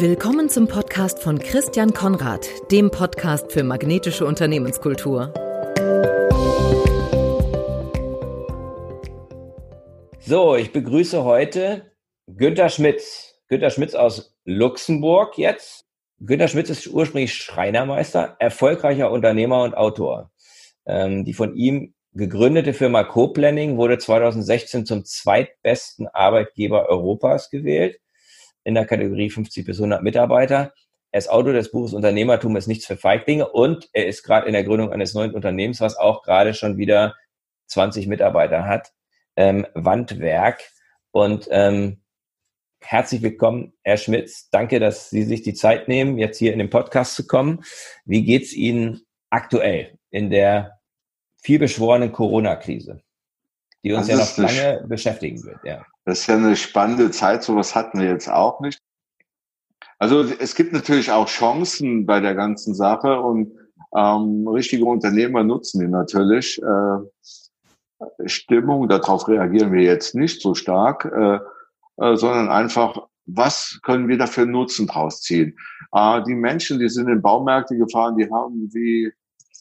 [0.00, 5.34] Willkommen zum Podcast von Christian Konrad, dem Podcast für magnetische Unternehmenskultur.
[10.20, 11.90] So, ich begrüße heute
[12.28, 13.40] Günter Schmitz.
[13.48, 15.84] Günter Schmitz aus Luxemburg jetzt.
[16.20, 20.30] Günter Schmitz ist ursprünglich Schreinermeister, erfolgreicher Unternehmer und Autor.
[20.86, 27.98] Ähm, die von ihm gegründete Firma Co-Planning wurde 2016 zum zweitbesten Arbeitgeber Europas gewählt
[28.68, 30.74] in der Kategorie 50 bis 100 Mitarbeiter.
[31.10, 34.52] Er ist Autor des Buches Unternehmertum ist nichts für Feiglinge und er ist gerade in
[34.52, 37.16] der Gründung eines neuen Unternehmens, was auch gerade schon wieder
[37.68, 38.92] 20 Mitarbeiter hat,
[39.36, 40.60] ähm, Wandwerk.
[41.12, 42.02] Und ähm,
[42.82, 44.50] herzlich willkommen, Herr Schmitz.
[44.50, 47.64] Danke, dass Sie sich die Zeit nehmen, jetzt hier in den Podcast zu kommen.
[48.04, 50.78] Wie geht's Ihnen aktuell in der
[51.42, 53.00] vielbeschworenen Corona-Krise,
[53.82, 55.56] die uns das ja noch lange beschäftigen wird?
[55.64, 55.86] Ja.
[56.08, 58.80] Das ist ja eine spannende Zeit, sowas hatten wir jetzt auch nicht.
[59.98, 63.52] Also es gibt natürlich auch Chancen bei der ganzen Sache und
[63.94, 66.62] ähm, richtige Unternehmer nutzen die natürlich.
[66.62, 71.40] Äh, Stimmung, darauf reagieren wir jetzt nicht so stark, äh,
[72.02, 75.58] äh, sondern einfach, was können wir dafür Nutzen draus ziehen?
[75.92, 79.12] Äh, die Menschen, die sind in Baumärkte gefahren, die haben wie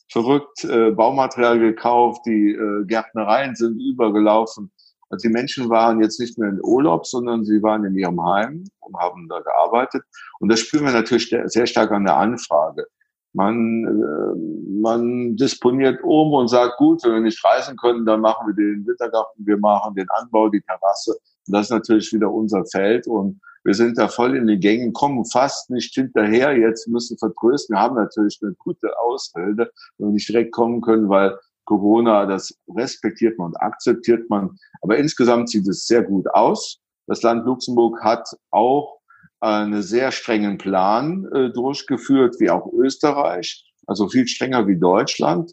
[0.10, 4.72] verrückt äh, Baumaterial gekauft, die äh, Gärtnereien sind übergelaufen.
[5.10, 8.66] Also die Menschen waren jetzt nicht mehr in Urlaub, sondern sie waren in ihrem Heim
[8.80, 10.04] und haben da gearbeitet.
[10.40, 12.86] Und das spüren wir natürlich sehr stark an der Anfrage.
[13.34, 18.48] Man, äh, man disponiert um und sagt, gut, wenn wir nicht reisen können, dann machen
[18.48, 21.12] wir den Wintergarten, wir machen den Anbau, die Terrasse.
[21.12, 23.06] Und das ist natürlich wieder unser Feld.
[23.08, 26.58] Und wir sind da voll in den Gängen, kommen fast nicht hinterher.
[26.58, 27.76] Jetzt müssen vertrösten.
[27.76, 32.58] Wir haben natürlich eine gute Ausrede, wenn wir nicht direkt kommen können, weil Corona, das
[32.76, 34.58] respektiert man und akzeptiert man.
[34.82, 36.80] Aber insgesamt sieht es sehr gut aus.
[37.08, 39.00] Das Land Luxemburg hat auch
[39.40, 45.52] einen sehr strengen Plan äh, durchgeführt, wie auch Österreich, also viel strenger wie Deutschland.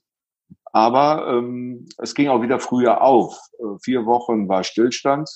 [0.72, 3.39] Aber ähm, es ging auch wieder früher auf.
[3.59, 5.28] Äh, vier Wochen war Stillstand.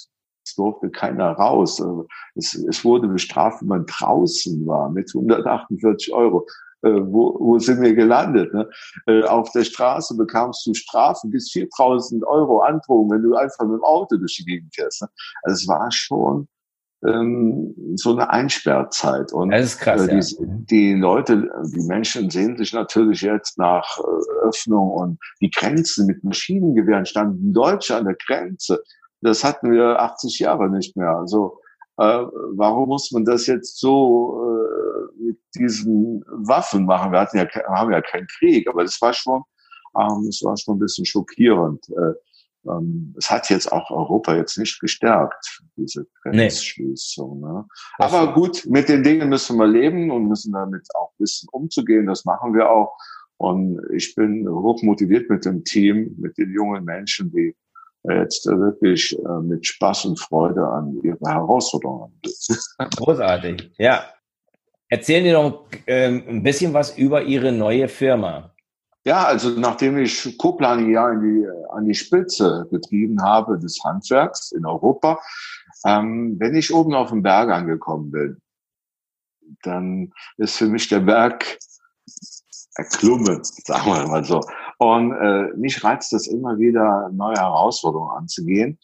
[0.45, 1.81] Es durfte keiner raus.
[1.81, 6.47] Also es, es wurde bestraft, wenn man draußen war mit 148 Euro
[6.83, 8.53] äh, wo, wo sind wir gelandet?
[8.55, 8.69] Ne?
[9.07, 13.79] Äh, auf der Straße bekamst du Strafen bis 4000 Euro Androhung, wenn du einfach mit
[13.79, 15.03] dem Auto durch die Gegend fährst.
[15.03, 15.09] Ne?
[15.43, 16.49] Also es war schon
[17.07, 19.33] ähm, so eine Einsperrzeit.
[19.33, 20.47] Und das ist krass, äh, die, ja.
[20.71, 26.25] die Leute, die Menschen sehen sich natürlich jetzt nach äh, Öffnung und die Grenzen mit
[26.25, 28.83] Maschinengewehren standen Deutsche an der Grenze.
[29.21, 31.11] Das hatten wir 80 Jahre nicht mehr.
[31.11, 31.61] Also
[31.99, 32.25] äh,
[32.55, 34.58] warum muss man das jetzt so äh,
[35.59, 37.13] diesen Waffen machen?
[37.13, 39.43] Wir hatten ja, haben ja keinen Krieg, aber das war schon,
[39.99, 41.85] ähm, das war schon ein bisschen schockierend.
[41.91, 47.41] Äh, ähm, es hat jetzt auch Europa jetzt nicht gestärkt, diese Grenzschließung.
[47.41, 47.65] Ne?
[47.99, 52.07] Aber gut, mit den Dingen müssen wir leben und müssen damit auch wissen, umzugehen.
[52.07, 52.97] Das machen wir auch.
[53.37, 57.57] Und ich bin hoch motiviert mit dem Team, mit den jungen Menschen, die
[58.05, 62.19] jetzt wirklich äh, mit Spaß und Freude an ihre Herausforderungen
[62.97, 64.05] Großartig, ja.
[64.89, 68.55] Erzählen Sie doch ähm, ein bisschen was über Ihre neue Firma.
[69.05, 74.67] Ja, also nachdem ich Co-Planning ja die, an die Spitze getrieben habe des Handwerks in
[74.67, 75.21] Europa,
[75.87, 78.41] ähm, wenn ich oben auf dem Berg angekommen bin,
[79.63, 81.59] dann ist für mich der Berg
[82.75, 84.41] erklommen, sagen wir mal so.
[84.79, 88.79] Und äh, mich reizt das immer wieder, neue Herausforderungen anzugehen.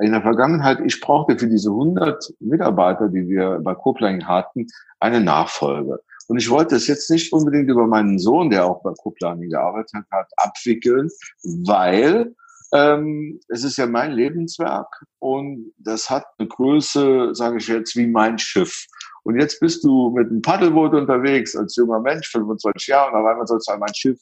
[0.00, 4.66] In der Vergangenheit, ich brauchte für diese 100 Mitarbeiter, die wir bei Coplang hatten,
[5.00, 6.00] eine Nachfolge.
[6.28, 10.04] Und ich wollte es jetzt nicht unbedingt über meinen Sohn, der auch bei Coplang gearbeitet
[10.10, 11.10] hat, abwickeln,
[11.42, 12.34] weil
[12.72, 14.88] ähm, es ist ja mein Lebenswerk
[15.20, 18.86] und das hat eine Größe, sage ich jetzt, wie mein Schiff.
[19.22, 23.26] Und jetzt bist du mit einem Paddelboot unterwegs als junger Mensch, 25 Jahre, und auf
[23.26, 24.18] einmal sollst du mein Schiff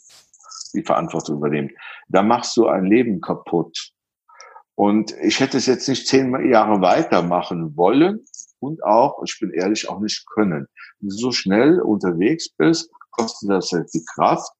[0.75, 1.71] die Verantwortung übernehmen.
[2.09, 3.93] Da machst du ein Leben kaputt.
[4.77, 8.21] Und ich hätte es jetzt nicht zehn Jahre weitermachen wollen
[8.61, 10.69] und auch, ich bin ehrlich, auch nicht können.
[11.01, 14.53] Wenn du so schnell unterwegs bist, kostet das sehr viel Kraft.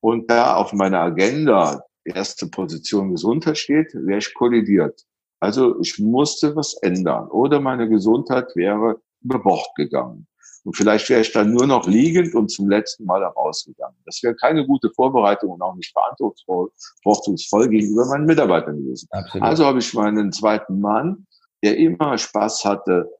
[0.00, 5.04] Und da auf meiner Agenda erste Position Gesundheit steht, wäre ich kollidiert.
[5.38, 10.26] Also ich musste was ändern oder meine Gesundheit wäre über Bord gegangen.
[10.64, 13.96] Und vielleicht wäre ich dann nur noch liegend und zum letzten Mal rausgegangen.
[14.04, 19.08] Das wäre keine gute Vorbereitung und auch nicht verantwortungsvoll gegenüber meinen Mitarbeitern gewesen.
[19.10, 19.48] Absolut.
[19.48, 21.26] Also habe ich meinen zweiten Mann,
[21.62, 23.10] der immer Spaß hatte,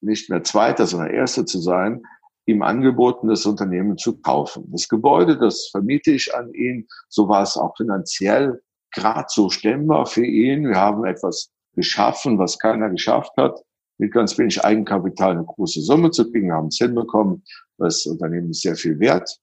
[0.00, 2.02] nicht mehr Zweiter, sondern Erster zu sein,
[2.46, 4.68] ihm angeboten, das Unternehmen zu kaufen.
[4.70, 6.86] Das Gebäude, das vermiete ich an ihn.
[7.08, 8.60] So war es auch finanziell
[8.92, 10.68] gerade so stemmbar für ihn.
[10.68, 13.58] Wir haben etwas geschaffen, was keiner geschafft hat
[13.98, 17.44] mit ganz wenig Eigenkapital eine große Summe zu kriegen, haben es hinbekommen.
[17.78, 19.38] Das Unternehmen ist sehr viel wert.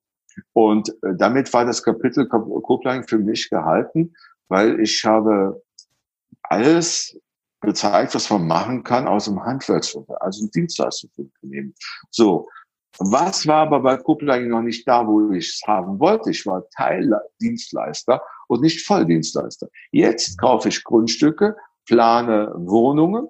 [0.54, 4.14] Und äh, damit war das Kapitel Copeland für mich gehalten,
[4.48, 5.62] weil ich habe
[6.44, 7.18] alles
[7.62, 11.74] gezeigt, was man machen kann aus dem Handwerksunternehmen, also ein Dienstleistungsunternehmen.
[12.10, 12.48] So.
[13.00, 16.30] Was war aber bei Copeland noch nicht da, wo ich es haben wollte?
[16.30, 19.70] Ich war Teildienstleister und nicht Volldienstleister.
[19.92, 21.56] Jetzt kaufe ich Grundstücke,
[21.86, 23.30] plane Wohnungen,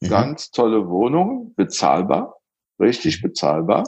[0.00, 0.08] mhm.
[0.08, 2.36] ganz tolle Wohnungen, bezahlbar,
[2.80, 3.84] richtig bezahlbar.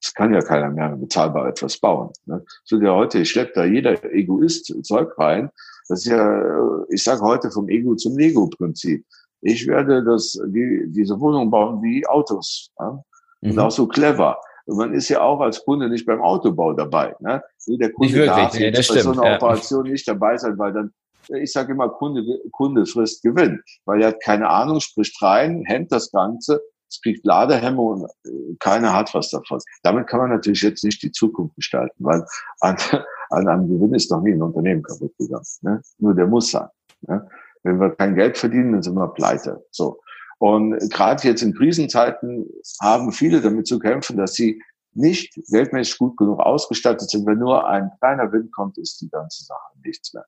[0.00, 2.12] Es kann ja keiner mehr bezahlbar etwas bauen.
[2.26, 2.44] Ne?
[2.64, 5.50] So ja heute schleppt da jeder Egoist Zeug rein.
[5.88, 9.04] Das ist ja, ich sage heute vom Ego zum Lego-Prinzip.
[9.40, 12.70] Ich werde das, die, diese Wohnung bauen wie Autos.
[12.78, 13.02] Ja?
[13.40, 13.58] Und mhm.
[13.58, 14.40] auch so clever.
[14.66, 17.16] Und man ist ja auch als Kunde nicht beim Autobau dabei.
[17.20, 17.42] Ne?
[17.66, 19.36] Der Kunde nicht wirklich, darf nee, das bei stimmt, so einer ja.
[19.36, 20.92] Operation nicht dabei sein, weil dann,
[21.30, 22.22] ich sage immer, Kunde,
[22.52, 23.62] Kunde frisst Gewinn.
[23.84, 26.60] Weil er hat keine Ahnung, spricht rein, hemmt das Ganze
[26.90, 29.60] es kriegt Ladehemmung und äh, keiner hat was davon.
[29.82, 32.24] Damit kann man natürlich jetzt nicht die Zukunft gestalten, weil
[32.60, 32.76] an,
[33.30, 35.44] an einem Gewinn ist noch nie ein Unternehmen kaputt gegangen.
[35.62, 35.82] Ne?
[35.98, 36.68] Nur der muss sein.
[37.02, 37.28] Ne?
[37.62, 39.64] Wenn wir kein Geld verdienen, dann sind wir pleite.
[39.70, 40.00] So.
[40.38, 42.48] Und gerade jetzt in Krisenzeiten
[42.80, 44.62] haben viele damit zu kämpfen, dass sie
[44.94, 47.26] nicht geldmäßig gut genug ausgestattet sind.
[47.26, 50.24] Wenn nur ein kleiner Wind kommt, ist die ganze Sache nichts mehr.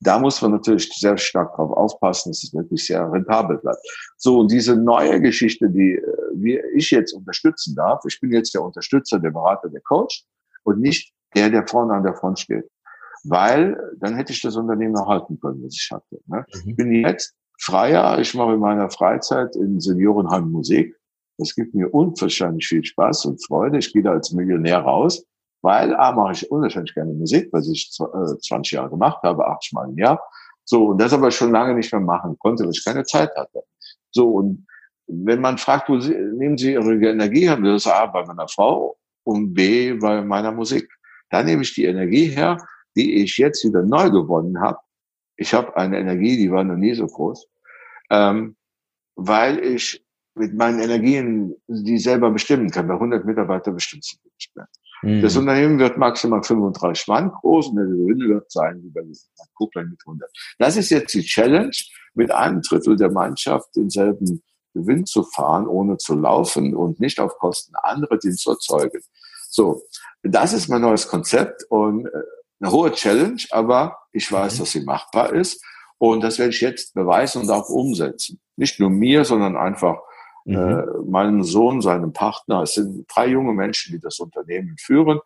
[0.00, 3.80] Da muss man natürlich sehr stark darauf aufpassen, dass es wirklich sehr rentabel bleibt.
[4.16, 8.54] So, und diese neue Geschichte, die äh, wir, ich jetzt unterstützen darf, ich bin jetzt
[8.54, 10.24] der Unterstützer, der Berater, der Coach
[10.64, 12.68] und nicht der, der vorne an der Front steht.
[13.24, 16.20] Weil dann hätte ich das Unternehmen erhalten können, was ich hatte.
[16.26, 16.44] Ne?
[16.52, 16.70] Mhm.
[16.70, 20.96] Ich bin jetzt freier, ich mache in meiner Freizeit in Seniorenheim Musik.
[21.38, 23.78] Das gibt mir unwahrscheinlich viel Spaß und Freude.
[23.78, 25.24] Ich gehe da als Millionär raus
[25.62, 29.72] weil A, mache ich unwahrscheinlich gerne Musik, was ich 20 äh, Jahre gemacht habe, 80
[29.72, 30.20] Mal im Jahr.
[30.64, 33.62] So, und das aber schon lange nicht mehr machen konnte, weil ich keine Zeit hatte.
[34.10, 34.66] So, und
[35.06, 38.48] wenn man fragt, wo Sie, nehmen Sie Ihre Energie her, das ist A, bei meiner
[38.48, 40.88] Frau und B, bei meiner Musik.
[41.30, 42.58] Da nehme ich die Energie her,
[42.96, 44.78] die ich jetzt wieder neu gewonnen habe.
[45.36, 47.48] Ich habe eine Energie, die war noch nie so groß,
[48.10, 48.56] ähm,
[49.16, 52.88] weil ich mit meinen Energien die selber bestimmen kann.
[52.88, 54.68] Bei 100 Mitarbeiter bestimmt sie nicht mehr.
[55.20, 55.40] Das mhm.
[55.40, 59.02] Unternehmen wird maximal 35 Mann groß und der Gewinn wird sein wie bei
[59.54, 60.30] Kuppler mit 100.
[60.58, 61.72] Das ist jetzt die Challenge,
[62.14, 64.42] mit einem Drittel der Mannschaft denselben
[64.74, 69.00] Gewinn zu fahren, ohne zu laufen und nicht auf Kosten anderer den zu erzeugen.
[69.48, 69.82] So,
[70.22, 72.10] das ist mein neues Konzept und äh,
[72.60, 74.58] eine hohe Challenge, aber ich weiß, mhm.
[74.60, 75.64] dass sie machbar ist
[75.98, 78.40] und das werde ich jetzt beweisen und auch umsetzen.
[78.56, 79.98] Nicht nur mir, sondern einfach
[80.44, 80.56] Mhm.
[80.56, 82.62] Äh, meinem Sohn, seinem Partner.
[82.62, 85.20] Es sind drei junge Menschen, die das Unternehmen führen.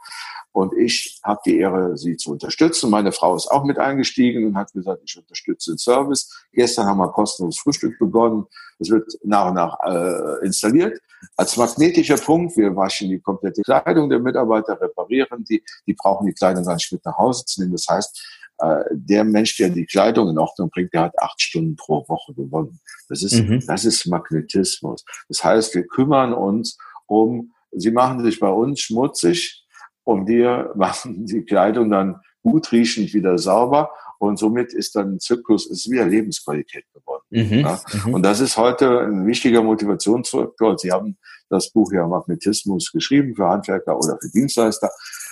[0.52, 2.90] Und ich habe die Ehre, sie zu unterstützen.
[2.90, 6.46] Meine Frau ist auch mit eingestiegen und hat gesagt, ich unterstütze den Service.
[6.52, 8.46] Gestern haben wir kostenloses Frühstück begonnen.
[8.78, 10.98] Es wird nach und nach äh, installiert.
[11.36, 15.62] Als magnetischer Punkt, wir waschen die komplette Kleidung der Mitarbeiter, reparieren die.
[15.86, 17.72] Die brauchen die Kleidung gar nicht mit nach Hause zu nehmen.
[17.72, 21.76] Das heißt, äh, der Mensch, der die Kleidung in Ordnung bringt, der hat acht Stunden
[21.76, 22.80] pro Woche gewonnen.
[23.08, 23.62] Das ist, mhm.
[23.66, 25.04] das ist Magnetismus.
[25.28, 29.64] Das heißt, wir kümmern uns um, sie machen sich bei uns schmutzig
[30.04, 35.20] und wir machen die Kleidung dann gut riechend wieder sauber und somit ist dann ein
[35.20, 37.24] Zyklus, ist wieder Lebensqualität geworden.
[37.30, 37.60] Mhm.
[37.60, 37.80] Ja?
[38.04, 38.14] Mhm.
[38.14, 40.78] Und das ist heute ein wichtiger Motivationsfaktor.
[40.78, 44.90] Sie haben das Buch ja Magnetismus geschrieben für Handwerker oder für Dienstleister.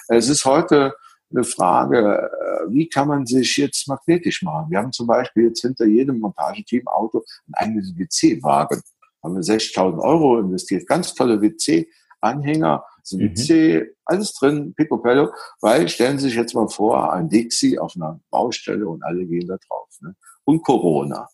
[0.08, 0.94] Es ist heute
[1.30, 4.70] eine Frage, äh, wie kann man sich jetzt magnetisch machen?
[4.70, 8.82] Wir haben zum Beispiel jetzt hinter jedem Montageteam Auto einen eigenen WC-Wagen.
[9.22, 10.86] Haben wir 60.000 Euro investiert.
[10.86, 13.30] Ganz tolle WC-Anhänger, so mhm.
[13.30, 18.20] WC, alles drin, picopello, weil stellen Sie sich jetzt mal vor, ein Dixie auf einer
[18.30, 19.88] Baustelle und alle gehen da drauf.
[20.00, 20.14] Ne?
[20.44, 21.28] Und Corona.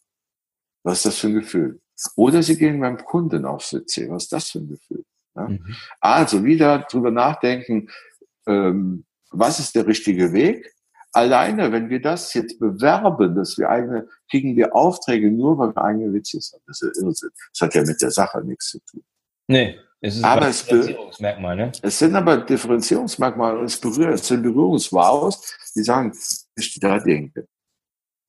[0.83, 1.81] Was ist das für ein Gefühl?
[2.17, 4.09] Oder Sie gehen beim Kunden aufs WC.
[4.11, 5.05] Was ist das für ein Gefühl?
[5.35, 5.49] Ne?
[5.49, 5.77] Mhm.
[6.01, 7.89] Also wieder drüber nachdenken,
[8.47, 10.73] ähm, was ist der richtige Weg?
[11.13, 15.83] Alleine, wenn wir das jetzt bewerben, dass wir eigene, kriegen wir Aufträge nur, weil wir
[15.83, 16.63] eigene WCs haben.
[16.67, 17.31] Das ist Irrsinn.
[17.53, 19.03] Das hat ja mit der Sache nichts zu tun.
[19.49, 21.73] Nee, es ist aber es, Differenzierungsmerkmal, ne?
[21.83, 26.13] es sind aber Differenzierungsmerkmale und es, berührt, es sind Berührungswows, die sagen,
[26.57, 27.47] ich da denke.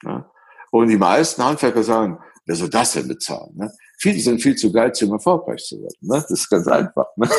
[0.03, 0.29] Ja?
[0.71, 3.55] Und die meisten Handwerker sagen, wer soll das denn bezahlen?
[3.55, 3.71] Ne?
[3.99, 5.97] Viele sind viel zu geizig, um erfolgreich zu werden.
[6.01, 6.15] Ne?
[6.15, 7.07] Das ist ganz einfach.
[7.15, 7.29] Ne?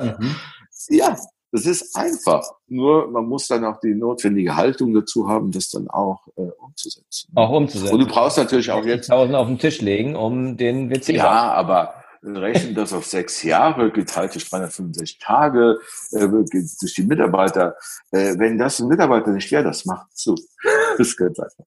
[0.00, 0.36] Mhm.
[0.88, 1.16] ja,
[1.52, 2.44] das ist einfach.
[2.68, 7.32] Nur man muss dann auch die notwendige Haltung dazu haben, das dann auch äh, umzusetzen.
[7.34, 7.92] Auch umzusetzen.
[7.92, 11.16] Und du brauchst natürlich auch jetzt tausend auf den Tisch legen, um den WC.
[11.16, 15.78] Ja, aber rechnen das auf sechs Jahre, geteilt durch 365 Tage,
[16.12, 17.76] äh, durch die Mitarbeiter.
[18.12, 20.34] Äh, wenn das ein Mitarbeiter nicht wäre, das macht zu.
[20.98, 21.64] Das ganz einfach.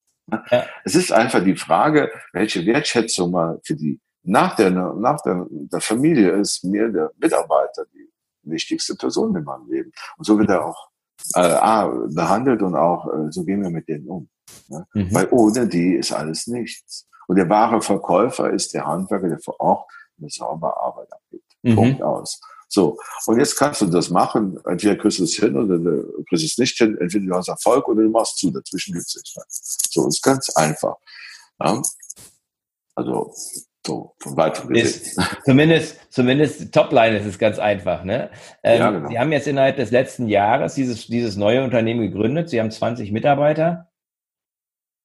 [0.52, 0.66] Ja.
[0.84, 5.82] Es ist einfach die Frage, welche Wertschätzung man für die nach der, nach der, der
[5.82, 8.13] Familie ist mir der Mitarbeiter die
[8.44, 9.92] wichtigste Person in meinem Leben.
[10.18, 10.90] Und so wird er auch
[11.36, 14.30] äh, behandelt und auch äh, so gehen wir mit denen um.
[14.68, 14.86] Ne?
[14.94, 15.14] Mhm.
[15.14, 17.08] Weil ohne die ist alles nichts.
[17.28, 21.46] Und der wahre Verkäufer ist der Handwerker, der vor Ort eine saubere Arbeit abgibt.
[21.62, 21.76] Mhm.
[21.76, 22.42] Punkt aus.
[22.68, 22.98] So,
[23.28, 26.58] und jetzt kannst du das machen, entweder kriegst du es hin oder du kriegst es
[26.58, 29.46] nicht hin, entweder du hast Erfolg oder du machst zu, dazwischen gibt es nichts mehr.
[29.48, 30.96] So, ist ganz einfach.
[31.62, 31.82] Ja?
[32.96, 33.32] Also,
[33.86, 38.04] so, von weitem ist, Zumindest, zumindest Topline ist es ganz einfach.
[38.04, 38.32] Ne?
[38.64, 39.10] Ähm, ja, genau.
[39.10, 42.50] Sie haben jetzt innerhalb des letzten Jahres dieses, dieses neue Unternehmen gegründet.
[42.50, 43.90] Sie haben 20 Mitarbeiter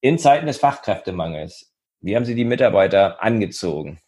[0.01, 1.73] in Zeiten des Fachkräftemangels.
[2.01, 3.99] Wie haben Sie die Mitarbeiter angezogen?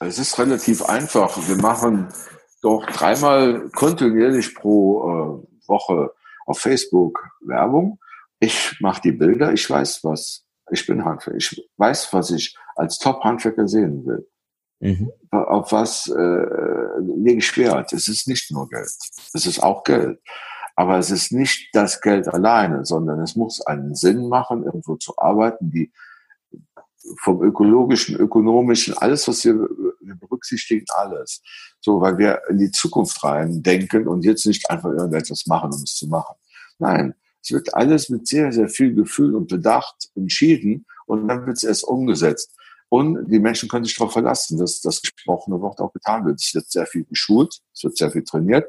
[0.00, 1.38] Es ist relativ einfach.
[1.48, 2.12] Wir machen
[2.60, 6.12] doch dreimal kontinuierlich pro äh, Woche
[6.46, 7.98] auf Facebook Werbung.
[8.38, 10.44] Ich mache die Bilder, ich weiß was.
[10.70, 11.36] Ich bin Handwerker.
[11.36, 14.28] Ich weiß, was ich als Top-Handwerker sehen will.
[14.80, 15.10] Mhm.
[15.30, 17.92] Auf was äh, lege ich Wert?
[17.92, 18.92] Es ist nicht nur Geld.
[19.32, 20.20] Es ist auch Geld.
[20.76, 25.16] Aber es ist nicht das Geld alleine, sondern es muss einen Sinn machen, irgendwo zu
[25.16, 25.92] arbeiten, die
[27.22, 31.42] vom ökologischen, ökonomischen, alles, was wir, wir berücksichtigen, alles.
[31.80, 35.82] So, weil wir in die Zukunft rein denken und jetzt nicht einfach irgendetwas machen, um
[35.82, 36.34] es zu machen.
[36.78, 41.58] Nein, es wird alles mit sehr, sehr viel Gefühl und Bedacht entschieden und dann wird
[41.58, 42.56] es erst umgesetzt.
[42.94, 46.40] Und die Menschen können sich darauf verlassen, dass das gesprochene Wort auch getan wird.
[46.40, 48.68] Es wird sehr viel geschult, es wird sehr viel trainiert.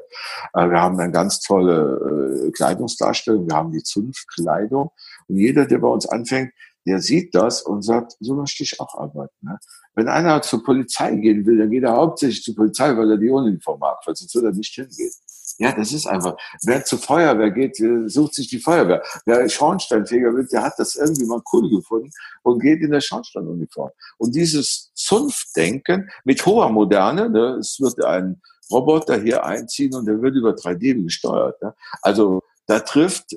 [0.52, 4.90] Äh, wir haben eine ganz tolle äh, Kleidungsdarstellung, wir haben die Zunftkleidung.
[5.28, 6.50] Und jeder, der bei uns anfängt,
[6.88, 9.36] der sieht das und sagt, so möchte ich auch arbeiten.
[9.42, 9.60] Ne?
[9.94, 13.30] Wenn einer zur Polizei gehen will, dann geht er hauptsächlich zur Polizei, weil er die
[13.30, 15.12] Uniform mag, weil sonst würde er nicht hingehen.
[15.58, 16.36] Ja, das ist einfach.
[16.62, 17.76] Wer zur Feuerwehr geht,
[18.10, 19.02] sucht sich die Feuerwehr.
[19.24, 22.10] Wer Schornsteinfeger wird, der hat das irgendwie mal cool gefunden
[22.42, 23.90] und geht in der Schornsteinuniform.
[24.18, 30.20] Und dieses Zunftdenken mit hoher Moderne, ne, es wird ein Roboter hier einziehen und der
[30.20, 31.60] wird über 3D gesteuert.
[31.62, 31.74] Ne?
[32.02, 33.36] Also da trifft äh,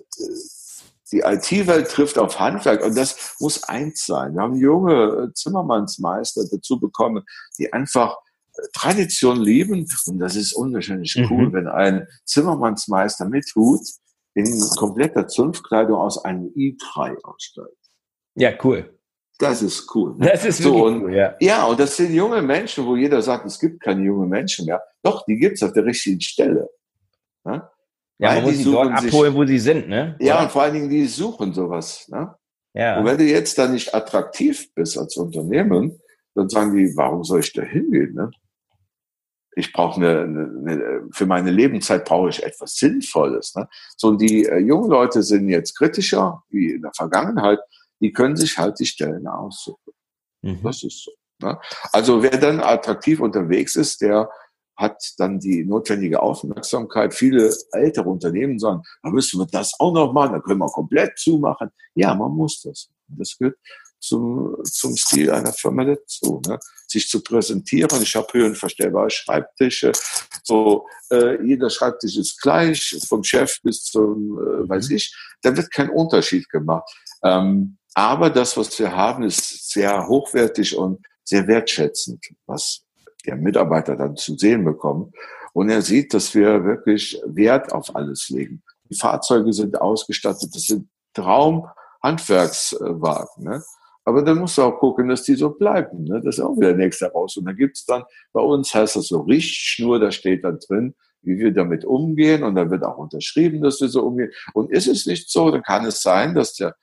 [1.12, 4.36] die IT-Welt trifft auf Handwerk und das muss eins sein.
[4.36, 4.94] Wir haben junge
[5.30, 7.24] äh, Zimmermannsmeister dazu bekommen,
[7.58, 8.18] die einfach
[8.74, 11.32] Tradition lieben und das ist unwahrscheinlich mhm.
[11.32, 13.82] cool, wenn ein Zimmermannsmeister mit Hut
[14.36, 14.46] in
[14.78, 17.76] kompletter Zunftkleidung aus einem i3 aussteigt.
[18.36, 18.98] Ja, cool.
[19.40, 20.16] Das ist cool.
[20.18, 20.28] Ne?
[20.32, 21.36] Das ist so und, cool, ja.
[21.40, 24.84] Ja, und das sind junge Menschen, wo jeder sagt, es gibt keine jungen Menschen mehr.
[25.02, 26.70] Doch, die gibt's auf der richtigen Stelle.
[27.46, 27.72] Ja?
[28.20, 30.18] Ja, man muss sie dort abholen, wo sie sind, ne?
[30.20, 32.36] Ja, und vor allen Dingen, die suchen sowas, ne?
[32.74, 33.00] Ja.
[33.00, 36.02] Und wenn du jetzt da nicht attraktiv bist als Unternehmen,
[36.36, 38.30] dann sagen die, warum soll ich da hingehen, ne?
[39.60, 43.56] Ich brauche eine, eine, für meine Lebenszeit brauche ich etwas Sinnvolles.
[43.56, 43.68] Ne?
[43.98, 47.60] So, und die äh, jungen Leute sind jetzt kritischer wie in der Vergangenheit.
[48.00, 49.94] Die können sich halt die Stellen aussuchen.
[50.42, 50.62] Mhm.
[50.64, 51.12] Das ist so.
[51.42, 51.60] Ne?
[51.92, 54.30] Also wer dann attraktiv unterwegs ist, der
[54.78, 57.14] hat dann die notwendige Aufmerksamkeit.
[57.14, 61.18] Viele ältere Unternehmen sagen, da müssen wir das auch noch machen, da können wir komplett
[61.20, 61.70] zumachen.
[61.96, 62.90] Ja, man muss das.
[63.08, 63.58] Das gehört
[64.00, 66.42] zum, zum Stil einer Firma dazu.
[66.48, 66.60] Ne?
[66.88, 68.02] Sich zu präsentieren.
[68.02, 69.92] Ich habe höhenverstellbare Schreibtische.
[70.44, 75.16] So, äh, jeder Schreibtisch ist gleich, vom Chef bis zum, äh, weiß ich.
[75.42, 76.90] Da wird kein Unterschied gemacht.
[77.24, 82.84] Ähm, aber das, was wir haben, ist sehr hochwertig und sehr wertschätzend, was
[83.26, 85.16] der Mitarbeiter dann zu sehen bekommt.
[85.54, 88.62] Und er sieht, dass wir wirklich Wert auf alles legen.
[88.90, 93.44] Die Fahrzeuge sind ausgestattet, das sind Traumhandwerkswagen.
[93.44, 93.64] Ne?
[94.06, 96.06] Aber dann musst du auch gucken, dass die so bleiben.
[96.06, 96.22] Ne?
[96.24, 97.38] Das ist auch wieder nächste raus.
[97.38, 98.04] Und da gibt's dann,
[98.34, 102.44] bei uns heißt das so Richtschnur, da steht dann drin, wie wir damit umgehen.
[102.44, 104.32] Und dann wird auch unterschrieben, dass wir so umgehen.
[104.54, 106.76] Und ist es nicht so, dann kann es sein, dass der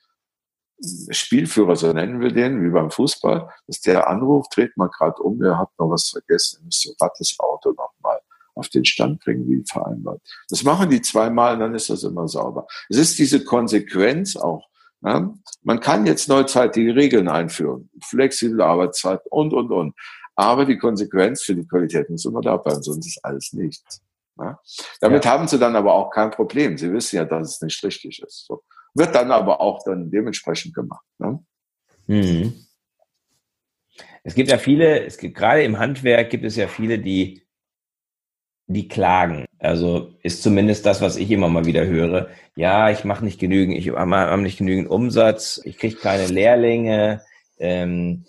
[1.11, 5.43] Spielführer, so nennen wir den, wie beim Fußball, dass der anruft, dreht mal gerade um,
[5.43, 8.21] er hat noch was vergessen, er müsste gerade das Auto nochmal
[8.55, 10.21] auf den Stand bringen, wie vereinbart.
[10.49, 12.67] Das machen die zweimal, dann ist das immer sauber.
[12.89, 14.67] Es ist diese Konsequenz auch.
[15.07, 15.33] Ja?
[15.63, 19.95] Man kann jetzt neuzeitige Regeln einführen, flexible Arbeitszeit und, und, und.
[20.35, 24.03] Aber die Konsequenz für die Qualität muss immer da bleiben, sonst ist alles nichts.
[24.39, 24.59] Ja?
[25.01, 25.31] Damit ja.
[25.31, 26.77] haben sie dann aber auch kein Problem.
[26.77, 28.47] Sie wissen ja, dass es nicht richtig ist.
[28.47, 28.63] So
[28.97, 31.05] wird dann aber auch dann dementsprechend gemacht.
[31.19, 31.45] Ne?
[32.07, 32.67] Mhm.
[34.25, 37.46] Es gibt ja viele, es gibt gerade im Handwerk gibt es ja viele, die
[38.67, 39.47] die klagen.
[39.59, 42.29] Also ist zumindest das, was ich immer mal wieder höre.
[42.57, 47.23] Ja, ich mache nicht genügend, ich habe nicht genügend Umsatz, ich kriege keine Lehrlinge,
[47.59, 48.25] ähm,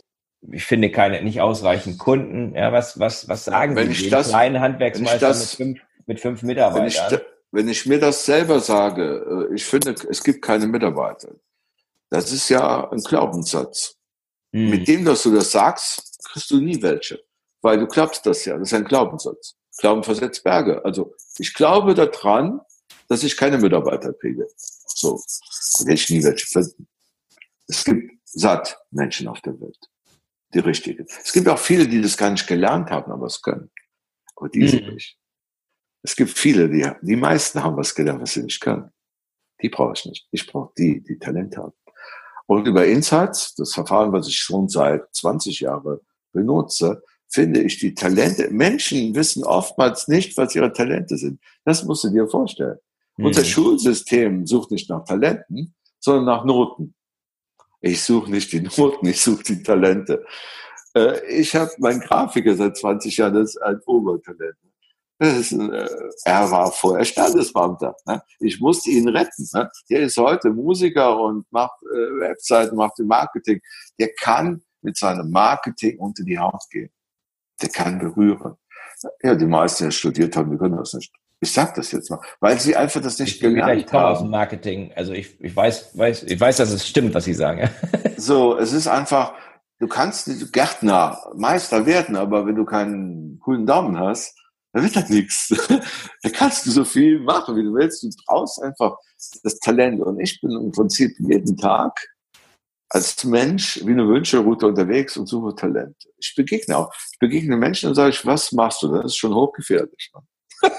[0.51, 2.53] ich finde keine nicht ausreichend Kunden.
[2.55, 6.43] Ja, was was was sagen wenn Sie ich das, kleinen Handwerksmeister mit fünf mit fünf
[6.43, 7.21] Mitarbeitern?
[7.51, 11.29] wenn ich mir das selber sage, äh, ich finde, es gibt keine Mitarbeiter.
[12.09, 13.95] Das ist ja ein Glaubenssatz.
[14.51, 14.69] Mhm.
[14.69, 17.19] Mit dem, dass du das sagst, kriegst du nie welche.
[17.61, 18.57] Weil du glaubst das ja.
[18.57, 19.55] Das ist ein Glaubenssatz.
[19.77, 20.83] Glauben versetzt Berge.
[20.83, 22.61] Also ich glaube daran,
[23.07, 24.47] dass ich keine Mitarbeiter kriege.
[24.55, 25.21] So,
[25.79, 26.87] werde ich nie welche finden.
[27.67, 29.89] Es gibt satt Menschen auf der Welt.
[30.53, 31.05] Die richtigen.
[31.23, 33.69] Es gibt auch viele, die das gar nicht gelernt haben, aber es können.
[34.35, 34.93] Aber die sind mhm.
[34.93, 35.17] nicht.
[36.03, 38.91] Es gibt viele, die, die meisten haben was gelernt, was sie nicht können.
[39.61, 40.27] Die brauche ich nicht.
[40.31, 41.73] Ich brauche die, die Talent haben.
[42.45, 45.99] Und über Insights, das Verfahren, was ich schon seit 20 Jahren
[46.31, 48.49] benutze, finde ich die Talente.
[48.51, 51.39] Menschen wissen oftmals nicht, was ihre Talente sind.
[51.65, 52.77] Das musst du dir vorstellen.
[53.17, 53.25] Mhm.
[53.25, 56.95] Unser Schulsystem sucht nicht nach Talenten, sondern nach Noten.
[57.81, 60.25] Ich suche nicht die Noten, ich suche die Talente.
[60.95, 64.55] Äh, ich habe meinen Grafiker seit 20 Jahren, das ist ein Obertalent.
[65.19, 65.87] Ist, äh,
[66.25, 67.95] er war vorher Standesbeamter.
[68.05, 68.21] Ne?
[68.39, 69.47] Ich musste ihn retten.
[69.51, 69.69] Ne?
[69.89, 73.59] Der ist heute Musiker und macht äh, Webseiten, macht Marketing.
[73.99, 76.91] Der kann mit seinem Marketing unter die Haut gehen.
[77.61, 78.55] Der kann berühren.
[79.21, 81.11] Ja, die meisten, die studiert haben, die können das nicht.
[81.39, 83.79] Ich sag das jetzt mal, weil sie einfach das nicht gelernt haben.
[83.79, 87.13] Ich komme aus dem Marketing, also ich, ich weiß, weiß, ich weiß, dass es stimmt,
[87.13, 87.69] was Sie sagen.
[88.17, 89.33] so, es ist einfach,
[89.79, 94.35] du kannst Gärtner, Meister werden, aber wenn du keinen coolen Daumen hast,
[94.73, 95.53] dann wird das nichts.
[96.23, 98.03] Da kannst du so viel machen, wie du willst.
[98.03, 98.97] Du brauchst einfach
[99.43, 100.01] das Talent.
[100.01, 101.93] Und ich bin im Prinzip jeden Tag
[102.89, 105.95] als Mensch wie eine Wünschelroute unterwegs und suche Talent.
[106.17, 106.93] Ich begegne auch.
[107.11, 108.91] Ich begegne Menschen und sage ich, was machst du?
[108.91, 110.11] Das ist schon hochgefährlich.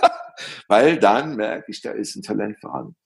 [0.68, 2.96] Weil dann merke ich, da ist ein Talent vorhanden.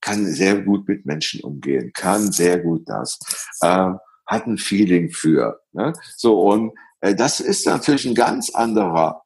[0.00, 3.18] Kann sehr gut mit Menschen umgehen, kann sehr gut das,
[3.60, 3.90] äh,
[4.26, 5.60] hat ein Feeling für.
[5.72, 5.92] Ne?
[6.16, 9.22] So, und äh, das ist natürlich ein ganz anderer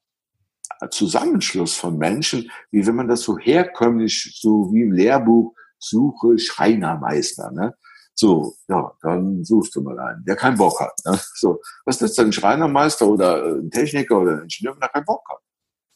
[0.90, 7.50] Zusammenschluss von Menschen, wie wenn man das so herkömmlich, so wie im Lehrbuch, suche Schreinermeister.
[7.52, 7.74] Ne?
[8.14, 10.92] So, ja, dann suchst du mal einen, der keinen Bock hat.
[11.04, 11.18] Ne?
[11.34, 15.28] So, was ist denn ein Schreinermeister oder ein Techniker oder ein Ingenieur, der keinen Bock
[15.28, 15.38] hat?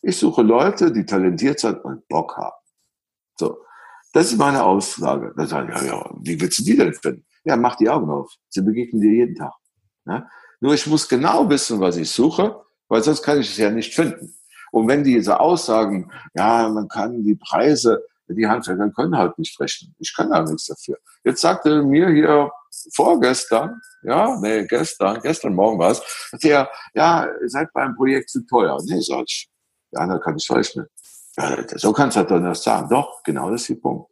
[0.02, 2.56] Ich suche Leute, die talentiert sind und Bock haben.
[3.36, 3.58] So,
[4.12, 5.32] das ist meine Aussage.
[5.36, 7.24] Dann sage ich, ja, ja, wie willst du die denn finden?
[7.44, 8.32] Ja, mach die Augen auf.
[8.48, 9.54] Sie begegnen dir jeden Tag.
[10.04, 10.28] Ne?
[10.60, 13.94] Nur ich muss genau wissen, was ich suche, weil sonst kann ich es ja nicht
[13.94, 14.34] finden.
[14.72, 19.94] Und wenn diese Aussagen, ja, man kann die Preise, die Handwerker können halt nicht rechnen.
[19.98, 20.98] Ich kann da nichts dafür.
[21.24, 22.50] Jetzt sagte mir hier
[22.94, 26.02] vorgestern, ja, nee, gestern, gestern Morgen war es,
[26.42, 28.78] der, ja, ihr seid beim Projekt zu teuer.
[28.84, 29.48] Nee, sag ich,
[29.92, 30.86] ja, da kann ich rechnen.
[31.36, 32.88] Ja, so kannst du doch nicht sagen.
[32.88, 34.10] Doch, genau das ist der Punkt.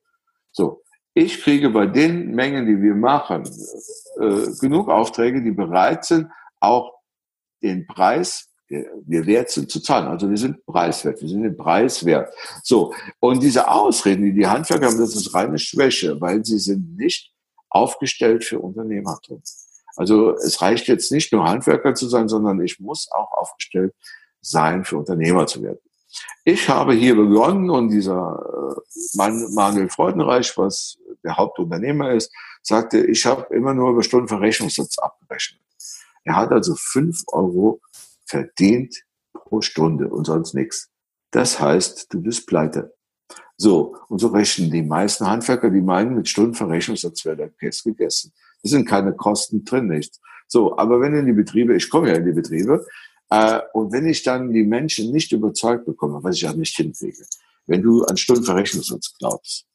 [0.52, 0.82] So.
[1.18, 3.44] Ich kriege bei den Mengen, die wir machen,
[4.20, 6.92] äh, genug Aufträge, die bereit sind, auch
[7.62, 10.08] den Preis wir wert sind zu zahlen.
[10.08, 12.32] Also wir sind preiswert, wir sind den Preis wert.
[12.62, 16.96] So, und diese Ausreden, die die Handwerker haben, das ist reine Schwäche, weil sie sind
[16.96, 17.32] nicht
[17.68, 19.42] aufgestellt für Unternehmertum.
[19.96, 23.94] Also es reicht jetzt nicht nur Handwerker zu sein, sondern ich muss auch aufgestellt
[24.40, 25.78] sein, für Unternehmer zu werden.
[26.44, 28.76] Ich habe hier begonnen und dieser
[29.16, 35.60] äh, Manuel Freudenreich, was der Hauptunternehmer ist, sagte, ich habe immer nur über Stundenverrechnungssatz abgerechnet.
[36.24, 37.80] Er hat also fünf Euro
[38.26, 38.94] verdient
[39.32, 40.90] pro Stunde und sonst nichts.
[41.30, 42.94] Das heißt, du bist pleite.
[43.56, 48.32] So, und so rechnen die meisten Handwerker, die meinen, mit Stundenverrechnungssatz wäre der Käse gegessen.
[48.62, 50.20] Da sind keine Kosten drin, nichts.
[50.46, 52.86] So, aber wenn in die Betriebe, ich komme ja in die Betriebe,
[53.30, 57.24] äh, und wenn ich dann die Menschen nicht überzeugt bekomme, was ich ja nicht hinkriege,
[57.66, 59.66] wenn du an Stundenverrechnungssatz glaubst,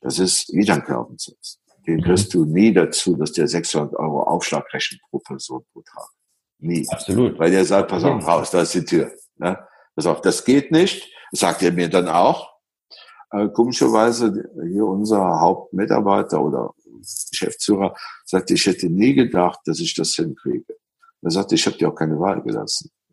[0.00, 1.58] das ist wieder ein Glaubenssatz.
[1.86, 2.02] Den mhm.
[2.02, 6.08] kriegst du nie dazu, dass der 600 Euro Aufschlag rechnet pro Person pro Tag.
[6.60, 6.86] Nie.
[6.88, 7.38] Absolut.
[7.38, 9.10] Weil der sagt, pass auf, raus, da ist die Tür.
[9.36, 9.58] Ne?
[9.94, 11.10] Pass auf, das geht nicht.
[11.30, 12.50] Das sagt er mir dann auch.
[13.32, 16.74] Äh, komischerweise hier unser Hauptmitarbeiter oder
[17.30, 17.94] Geschäftsführer
[18.24, 20.76] sagte, ich hätte nie gedacht, dass ich das hinkriege.
[21.22, 22.90] Er sagte, ich habe dir auch keine Wahl gelassen.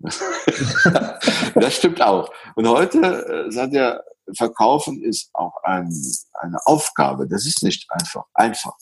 [1.56, 2.30] das stimmt auch.
[2.56, 4.04] Und heute äh, sagt er,
[4.36, 5.90] Verkaufen ist auch ein,
[6.34, 7.28] eine Aufgabe.
[7.28, 8.26] Das ist nicht einfach.
[8.34, 8.76] Einfach.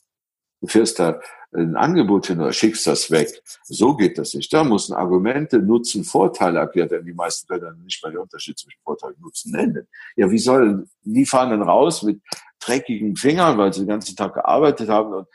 [0.65, 1.19] Du fährst da
[1.53, 3.29] ein Angebot hin oder schickst das weg.
[3.65, 4.51] So geht das nicht.
[4.51, 7.05] Da müssen Argumente, Nutzen, Vorteile erklärt werden.
[7.05, 9.87] Die meisten können dann nicht mal den Unterschied zwischen Vorteil und Nutzen nennen.
[10.15, 12.19] Ja, wie sollen, die fahren dann raus mit
[12.59, 15.27] dreckigen Fingern, weil sie den ganzen Tag gearbeitet haben und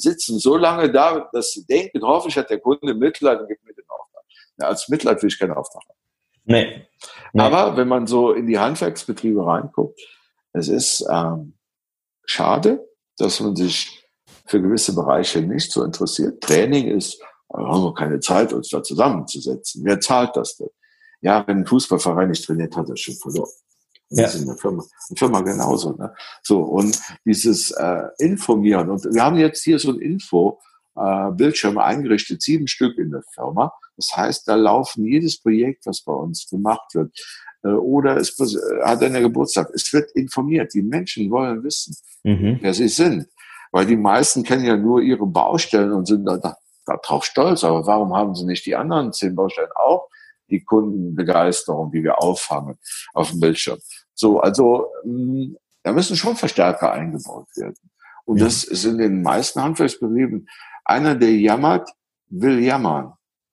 [0.00, 3.74] sitzen so lange da, dass sie denken, hoffentlich hat der Kunde Mitleid und gibt mir
[3.74, 4.22] den Auftrag.
[4.60, 5.98] Ja, als Mitleid will ich keinen Auftrag haben.
[6.44, 6.86] Nee.
[7.32, 7.42] nee.
[7.42, 10.00] Aber wenn man so in die Handwerksbetriebe reinguckt,
[10.52, 11.54] es ist ähm,
[12.24, 14.05] schade, dass man sich
[14.46, 16.40] für gewisse Bereiche nicht so interessiert.
[16.40, 19.82] Training ist, wir haben wir keine Zeit, uns da zusammenzusetzen.
[19.84, 20.68] Wer zahlt das denn?
[21.20, 23.50] Ja, wenn ein Fußballverein nicht trainiert, hat er schon verloren.
[24.10, 24.24] Und ja.
[24.24, 25.92] Das ist in der Firma, eine Firma genauso.
[25.92, 26.14] Ne?
[26.42, 28.90] So, und dieses äh, Informieren.
[28.90, 30.60] Und wir haben jetzt hier so ein Info
[30.94, 33.72] äh, Bildschirme eingerichtet, sieben Stück in der Firma.
[33.96, 37.12] Das heißt, da laufen jedes Projekt, was bei uns gemacht wird,
[37.64, 38.36] äh, oder es
[38.84, 39.70] hat eine Geburtstag.
[39.74, 40.72] Es wird informiert.
[40.74, 42.58] Die Menschen wollen wissen, mhm.
[42.60, 43.26] wer sie sind.
[43.76, 47.62] Weil die meisten kennen ja nur ihre Baustellen und sind da, da, darauf stolz.
[47.62, 50.08] Aber warum haben sie nicht die anderen zehn Baustellen auch?
[50.48, 52.78] Die Kundenbegeisterung, die wir auffangen
[53.12, 53.76] auf dem Bildschirm.
[54.14, 57.76] So, also mh, da müssen schon Verstärker eingebaut werden.
[58.24, 58.46] Und ja.
[58.46, 60.48] das ist in den meisten Handwerksbetrieben.
[60.86, 61.90] Einer, der jammert,
[62.30, 63.12] will jammern.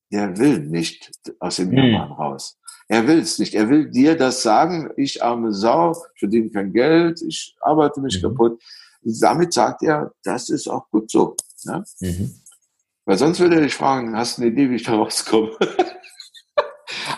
[0.10, 1.78] Der will nicht aus dem hm.
[1.80, 2.58] Jammern raus.
[2.88, 3.56] Er will es nicht.
[3.56, 8.24] Er will dir das sagen, ich arme Sau, ich verdiene kein Geld, ich arbeite mich
[8.24, 8.28] mhm.
[8.30, 8.64] kaputt.
[9.04, 11.36] Damit sagt er, das ist auch gut so.
[11.66, 11.84] Ne?
[12.00, 12.36] Mhm.
[13.06, 15.52] Weil sonst würde er dich fragen, hast du eine Idee, wie ich da rauskomme?
[15.60, 15.78] Das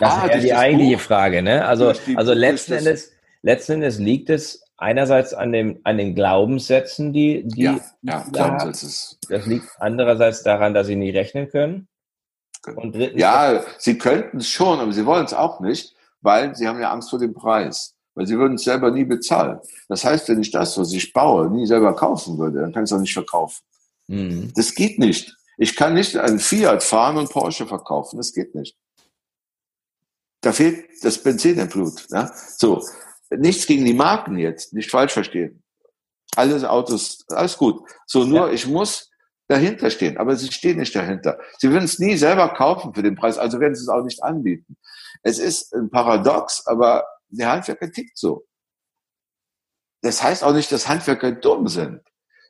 [0.00, 1.64] ah, ist ja die eigentliche Buch, Frage, ne?
[1.64, 7.44] Also, also letzten Endes, letzten Endes liegt es einerseits an, dem, an den Glaubenssätzen, die,
[7.46, 9.16] die ja, ja, Glaubenssätze.
[9.28, 11.88] Das liegt andererseits daran, dass sie nie rechnen können.
[12.74, 16.66] Und drittens, ja, sie könnten es schon, aber sie wollen es auch nicht, weil sie
[16.66, 17.95] haben ja Angst vor dem Preis.
[18.16, 19.60] Weil sie würden es selber nie bezahlen.
[19.88, 22.90] Das heißt, wenn ich das, was ich baue, nie selber kaufen würde, dann kann ich
[22.90, 23.62] es auch nicht verkaufen.
[24.08, 24.52] Mhm.
[24.56, 25.36] Das geht nicht.
[25.58, 28.16] Ich kann nicht einen Fiat fahren und Porsche verkaufen.
[28.16, 28.74] Das geht nicht.
[30.40, 32.06] Da fehlt das Benzin im Blut.
[32.10, 32.30] Ne?
[32.56, 32.82] So,
[33.30, 35.62] nichts gegen die Marken jetzt, nicht falsch verstehen.
[36.36, 37.82] Alle Autos, alles gut.
[38.06, 38.52] So, nur ja.
[38.52, 39.10] ich muss
[39.48, 41.38] dahinter stehen, aber sie stehen nicht dahinter.
[41.58, 44.22] Sie würden es nie selber kaufen für den Preis, also werden sie es auch nicht
[44.22, 44.76] anbieten.
[45.22, 48.46] Es ist ein Paradox, aber der Handwerker tickt so.
[50.02, 52.00] Das heißt auch nicht, dass Handwerker dumm sind,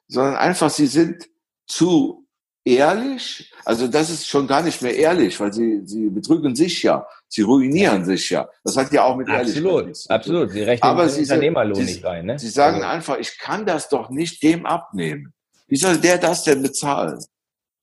[0.08, 1.28] sondern einfach, sie sind
[1.66, 2.26] zu
[2.64, 7.06] ehrlich, also das ist schon gar nicht mehr ehrlich, weil sie, sie betrügen sich ja,
[7.28, 8.48] sie ruinieren sich ja.
[8.64, 12.04] Das hat ja auch mit absolut, Ehrlichkeit zu Absolut, sie rechnen Aber sie, Unternehmerlohn nicht
[12.04, 12.26] rein.
[12.26, 12.38] Ne?
[12.38, 12.88] Sie sagen also.
[12.88, 15.32] einfach, ich kann das doch nicht dem abnehmen.
[15.68, 17.24] Wie soll der das denn bezahlen?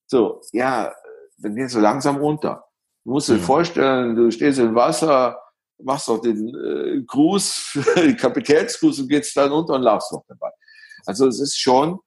[0.08, 0.94] So, ja,
[1.38, 2.66] dann gehst du langsam runter.
[3.06, 3.42] Du musst dir mhm.
[3.42, 5.38] vorstellen, du stehst im Wasser,
[5.84, 10.50] machst doch den äh, Gruß, den Kapitänsgruß und gehst dann runter und lachst noch dabei.
[11.06, 12.00] Also es ist schon,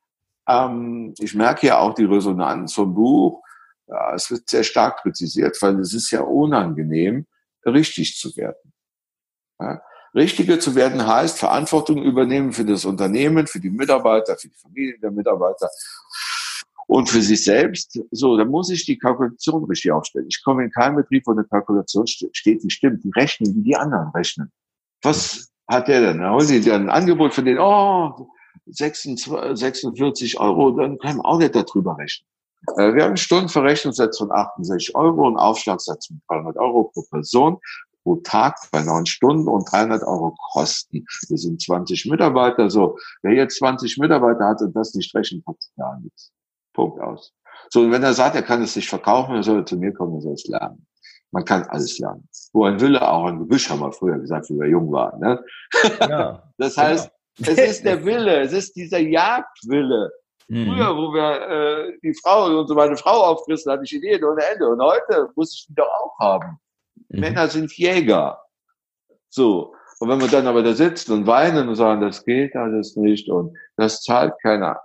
[0.48, 3.42] ähm, ich merke ja auch die Resonanz vom Buch.
[3.88, 7.26] Ja, es wird sehr stark kritisiert, weil es ist ja unangenehm,
[7.64, 8.72] richtig zu werden.
[9.60, 9.80] Ja?
[10.14, 15.00] Richtige zu werden heißt Verantwortung übernehmen für das Unternehmen, für die Mitarbeiter, für die Familien
[15.00, 15.68] der Mitarbeiter
[16.86, 18.00] und für sich selbst.
[18.10, 20.26] So, da muss ich die Kalkulation richtig aufstellen.
[20.28, 23.04] Ich komme in keinen Betrieb, wo eine Kalkulation steht, die stimmt.
[23.04, 24.50] Die rechnen, wie die anderen rechnen.
[25.02, 26.18] Was hat der denn?
[26.20, 28.30] Da holen sie dir ein Angebot von denen, oh,
[28.66, 32.26] 46 Euro, dann können wir auch nicht darüber rechnen.
[32.76, 37.58] Äh, wir haben einen Stundenverrechnungssatz von 68 Euro und Aufschlagssatz von 300 Euro pro Person
[38.02, 41.04] pro Tag bei neun Stunden und 300 Euro Kosten.
[41.28, 42.70] Wir sind 20 Mitarbeiter.
[42.70, 46.32] So, wer jetzt 20 Mitarbeiter hat und das nicht rechnet, hat gar nichts.
[46.76, 47.34] Punkt aus.
[47.70, 49.92] So, und wenn er sagt, er kann es nicht verkaufen, dann soll er zu mir
[49.92, 50.86] kommen, er soll es lernen.
[51.32, 52.28] Man kann alles lernen.
[52.52, 55.18] Wo ein Wille, auch ein Gebüsch, haben wir früher gesagt, wie wir jung waren.
[55.18, 55.44] Ne?
[56.00, 57.50] Ja, das heißt, genau.
[57.50, 60.12] es ist der Wille, es ist dieser Jagdwille.
[60.48, 60.66] Mhm.
[60.66, 64.44] Früher, wo wir äh, die Frau, und so meine Frau aufgerissen, hatte ich Ideen ohne
[64.44, 64.68] Ende.
[64.68, 66.60] Und heute muss ich die doch auch haben.
[67.08, 67.20] Mhm.
[67.20, 68.40] Männer sind Jäger.
[69.28, 69.74] So.
[69.98, 73.30] Und wenn wir dann aber da sitzen und weinen und sagen, das geht alles nicht
[73.30, 74.78] und das zahlt keiner,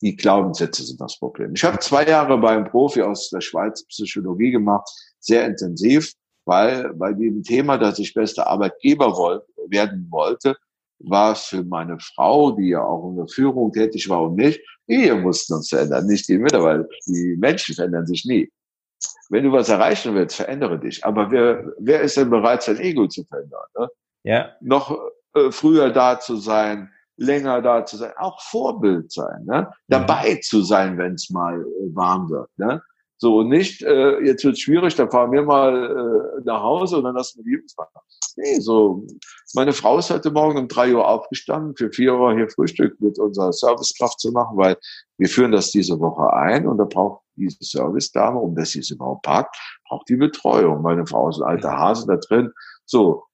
[0.00, 1.52] die Glaubenssätze sind das Problem.
[1.54, 6.12] Ich habe zwei Jahre beim Profi aus der Schweiz Psychologie gemacht, sehr intensiv,
[6.46, 10.56] weil bei dem Thema, dass ich bester Arbeitgeber wollte, werden wollte,
[10.98, 14.60] war es für meine Frau, die ja auch in der Führung tätig war und mich,
[14.86, 16.86] wir mussten uns verändern, nicht die Mitarbeiter.
[17.06, 18.50] Die Menschen verändern sich nie.
[19.28, 21.04] Wenn du was erreichen willst, verändere dich.
[21.04, 23.62] Aber wer, wer ist denn bereit, sein Ego zu verändern?
[23.78, 23.88] Ne?
[24.24, 24.56] Ja.
[24.60, 24.98] Noch
[25.34, 29.62] äh, früher da zu sein, länger da zu sein, auch Vorbild sein, ne?
[29.62, 29.74] Mhm.
[29.88, 32.48] dabei zu sein, wenn es mal äh, warm wird.
[32.56, 32.82] Ne?
[33.18, 37.14] So, nicht, äh, jetzt wird schwierig, dann fahren wir mal äh, nach Hause und dann
[37.14, 38.00] lassen wir die Jungs machen.
[38.36, 39.06] Nee, so,
[39.52, 43.18] meine Frau ist heute Morgen um drei Uhr aufgestanden, für vier Uhr hier Frühstück mit
[43.18, 44.78] unserer Servicekraft zu machen, weil
[45.18, 49.22] wir führen das diese Woche ein und da braucht diese Service-Dame, um sie es überhaupt
[49.22, 49.56] packt,
[49.86, 50.80] braucht die Betreuung.
[50.80, 52.50] Meine Frau ist ein alter Hase da drin.
[52.86, 53.24] So,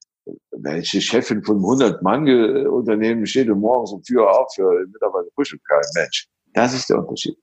[0.51, 2.27] welche Chefin von 100 Mann
[2.67, 5.61] Unternehmen steht und morgens um vier auf für Mitarbeiter Frühstück?
[5.67, 6.27] Kein Mensch.
[6.53, 7.37] Das ist der Unterschied.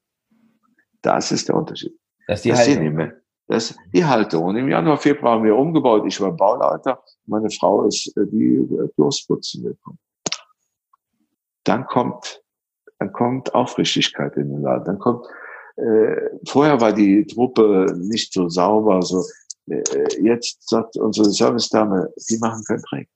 [1.03, 1.93] Das ist der Unterschied.
[2.27, 3.13] Das ist die das Haltung.
[3.47, 4.45] Das ist die Haltung.
[4.45, 6.05] Und im Januar, Februar haben wir umgebaut.
[6.07, 7.03] Ich war Bauleiter.
[7.27, 9.99] Meine Frau ist äh, die äh, Durstputzen gekommen.
[11.65, 12.43] Dann kommt,
[12.99, 14.85] dann kommt Aufrichtigkeit in den Laden.
[14.85, 15.27] Dann kommt,
[15.77, 19.23] äh, vorher war die Truppe nicht so sauber, so,
[19.67, 23.09] jetzt sagt unsere Service-Dame, die machen keinen Dreck.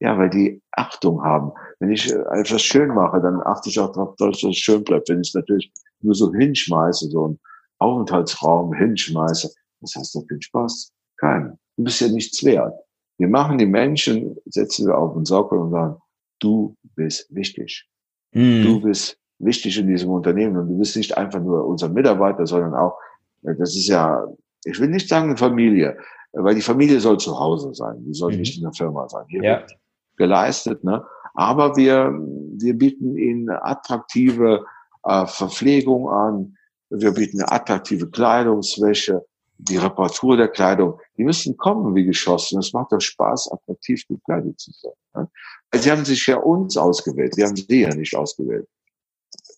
[0.00, 1.52] Ja, weil die Achtung haben.
[1.80, 5.08] Wenn ich äh, etwas schön mache, dann achte ich auch darauf, dass es schön bleibt.
[5.08, 7.40] Wenn ich es natürlich nur so hinschmeiße, so ein
[7.78, 10.92] Aufenthaltsraum hinschmeiße, was heißt da viel Spaß?
[11.16, 11.58] Kein.
[11.76, 12.74] Du bist ja nichts wert.
[13.18, 15.96] Wir machen die Menschen, setzen wir auf den Sockel und sagen,
[16.38, 17.88] du bist wichtig.
[18.32, 18.62] Mhm.
[18.62, 22.74] Du bist wichtig in diesem Unternehmen und du bist nicht einfach nur unser Mitarbeiter, sondern
[22.74, 22.98] auch,
[23.42, 24.24] äh, das ist ja,
[24.64, 25.98] ich will nicht sagen Familie,
[26.32, 28.38] weil die Familie soll zu Hause sein, die soll mhm.
[28.38, 29.24] nicht in der Firma sein.
[29.28, 29.58] Hier ja.
[29.60, 29.76] wird
[30.16, 31.04] geleistet, ne?
[31.34, 32.12] Aber wir,
[32.56, 34.64] wir bieten ihnen attraktive
[35.04, 36.56] äh, Verpflegung an,
[36.90, 39.24] wir bieten attraktive Kleidungswäsche,
[39.58, 40.98] die Reparatur der Kleidung.
[41.16, 42.58] Die müssen kommen wie geschossen.
[42.58, 44.92] Es macht doch Spaß, attraktiv gekleidet zu sein.
[45.14, 45.28] Ne?
[45.74, 47.36] Sie haben sich ja uns ausgewählt.
[47.36, 48.66] Wir haben sie ja nicht ausgewählt.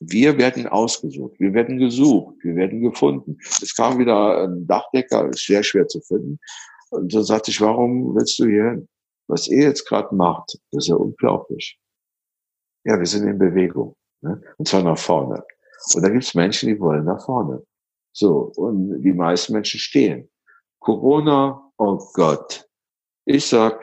[0.00, 3.36] Wir werden ausgesucht, wir werden gesucht, wir werden gefunden.
[3.62, 6.38] Es kam wieder ein Dachdecker, sehr schwer zu finden.
[6.90, 8.88] Und dann sagte ich, warum willst du hier hin?
[9.28, 11.78] Was er jetzt gerade macht, das ist ja unglaublich.
[12.84, 13.94] Ja, wir sind in Bewegung.
[14.22, 14.42] Ne?
[14.56, 15.44] Und zwar nach vorne.
[15.94, 17.62] Und da gibt es Menschen, die wollen nach vorne.
[18.12, 20.30] So, und die meisten Menschen stehen.
[20.80, 22.66] Corona, oh Gott.
[23.26, 23.78] Ich sag,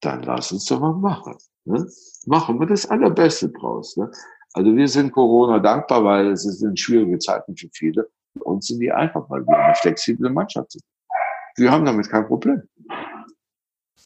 [0.00, 1.36] dann lass uns doch mal machen.
[1.64, 1.88] Ne?
[2.26, 3.96] Machen wir das Allerbeste draus.
[3.96, 4.10] Ne?
[4.56, 8.08] Also wir sind Corona dankbar, weil es sind schwierige Zeiten für viele.
[8.32, 10.82] Für uns sind die einfach, weil wir eine flexible Mannschaft sind.
[11.56, 12.62] Wir haben damit kein Problem.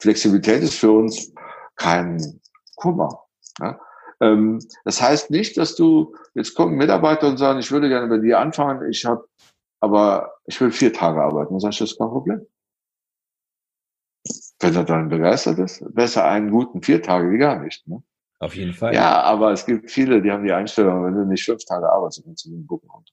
[0.01, 1.33] Flexibilität ist für uns
[1.77, 2.41] kein
[2.75, 3.27] Kummer.
[3.61, 4.59] Ne?
[4.85, 8.41] Das heißt nicht, dass du, jetzt kommen Mitarbeiter und sagen, ich würde gerne bei dir
[8.41, 9.25] anfangen, ich habe,
[9.79, 11.55] aber ich will vier Tage arbeiten.
[11.55, 12.47] Dann sagst du, das ist kein Problem.
[14.59, 17.87] Wenn er dann begeistert ist, besser einen guten vier Tage wie gar nicht.
[17.87, 18.03] Ne?
[18.41, 18.95] Auf jeden Fall.
[18.95, 22.21] Ja, aber es gibt viele, die haben die Einstellung, wenn du nicht fünf Tage arbeitest,
[22.21, 23.13] dann kannst du den Bucken runter.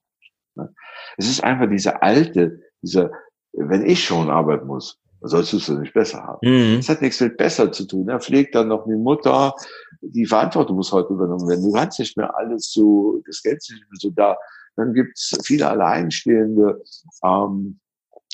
[0.56, 0.74] Ne?
[1.18, 3.12] Es ist einfach diese alte, diese,
[3.52, 6.40] wenn ich schon arbeiten muss, sollst du es nicht besser haben.
[6.44, 6.78] Mhm.
[6.78, 8.08] Das hat nichts mit besser zu tun.
[8.08, 9.54] Er pflegt dann noch die Mutter.
[10.02, 11.64] Die Verantwortung muss heute übernommen werden.
[11.64, 14.38] Du kannst nicht mehr alles so, das Geld ist nicht mehr so da.
[14.78, 16.82] Dann gibt's viele Alleinstehende.
[17.24, 17.80] Ähm,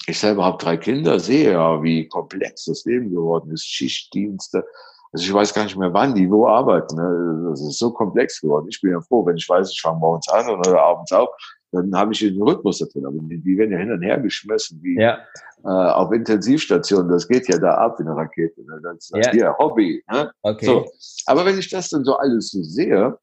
[0.05, 3.65] ich selber habe drei Kinder, sehe ja, wie komplex das Leben geworden ist.
[3.65, 4.63] Schichtdienste.
[5.13, 6.95] Also ich weiß gar nicht mehr, wann die wo arbeiten.
[6.95, 7.49] Ne?
[7.51, 8.65] Das ist so komplex geworden.
[8.67, 11.29] Ich bin ja froh, wenn ich weiß, ich fange morgens an oder abends auf,
[11.71, 13.05] dann habe ich den Rhythmus da drin.
[13.05, 15.19] Aber die, die werden ja hin und her geschmissen, wie ja.
[15.63, 17.11] äh, auf Intensivstationen.
[17.11, 18.61] Das geht ja da ab wie eine Rakete.
[18.61, 18.79] Ne?
[18.83, 19.31] Das ist ja.
[19.31, 20.03] hier Hobby.
[20.11, 20.31] Ne?
[20.41, 20.65] Okay.
[20.65, 20.85] So.
[21.27, 23.15] Aber wenn ich das dann so alles so sehe,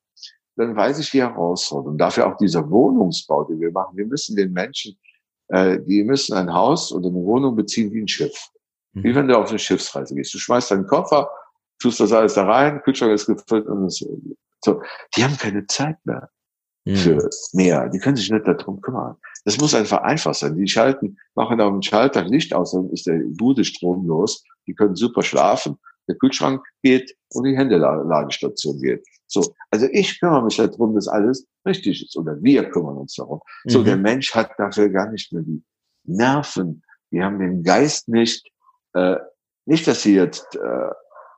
[0.57, 1.99] dann weiß ich die Herausforderung.
[1.99, 3.97] Dafür auch dieser Wohnungsbau, den wir machen.
[3.97, 4.97] Wir müssen den Menschen,
[5.49, 8.51] äh, die müssen ein Haus oder eine Wohnung beziehen wie ein Schiff.
[8.93, 9.05] Mhm.
[9.05, 10.35] Wie wenn du auf eine Schiffsreise gehst.
[10.35, 11.29] Du schmeißt deinen Koffer,
[11.81, 14.05] tust das alles da rein, Kühlschrank ist gefüllt und das,
[14.63, 14.83] so.
[15.17, 16.31] Die haben keine Zeit mehr
[16.87, 17.31] für mhm.
[17.53, 17.89] mehr.
[17.89, 19.17] Die können sich nicht darum kümmern.
[19.45, 20.57] Das muss einfach einfach sein.
[20.57, 24.45] Die schalten, machen auf dem Schalter Licht aus, dann ist der Bude stromlos.
[24.67, 25.79] Die können super schlafen.
[26.09, 29.07] Der Kühlschrank geht und die Händeladestation geht.
[29.27, 29.55] So.
[29.71, 32.17] Also ich kümmere mich darum, dass alles richtig ist.
[32.17, 33.41] Oder wir kümmern uns darum.
[33.65, 33.71] Mhm.
[33.71, 35.63] So, der Mensch hat dafür gar nicht mehr die
[36.05, 36.83] Nerven.
[37.13, 38.51] Die haben den Geist nicht,
[38.95, 39.17] äh,
[39.67, 40.91] nicht, dass sie jetzt, äh,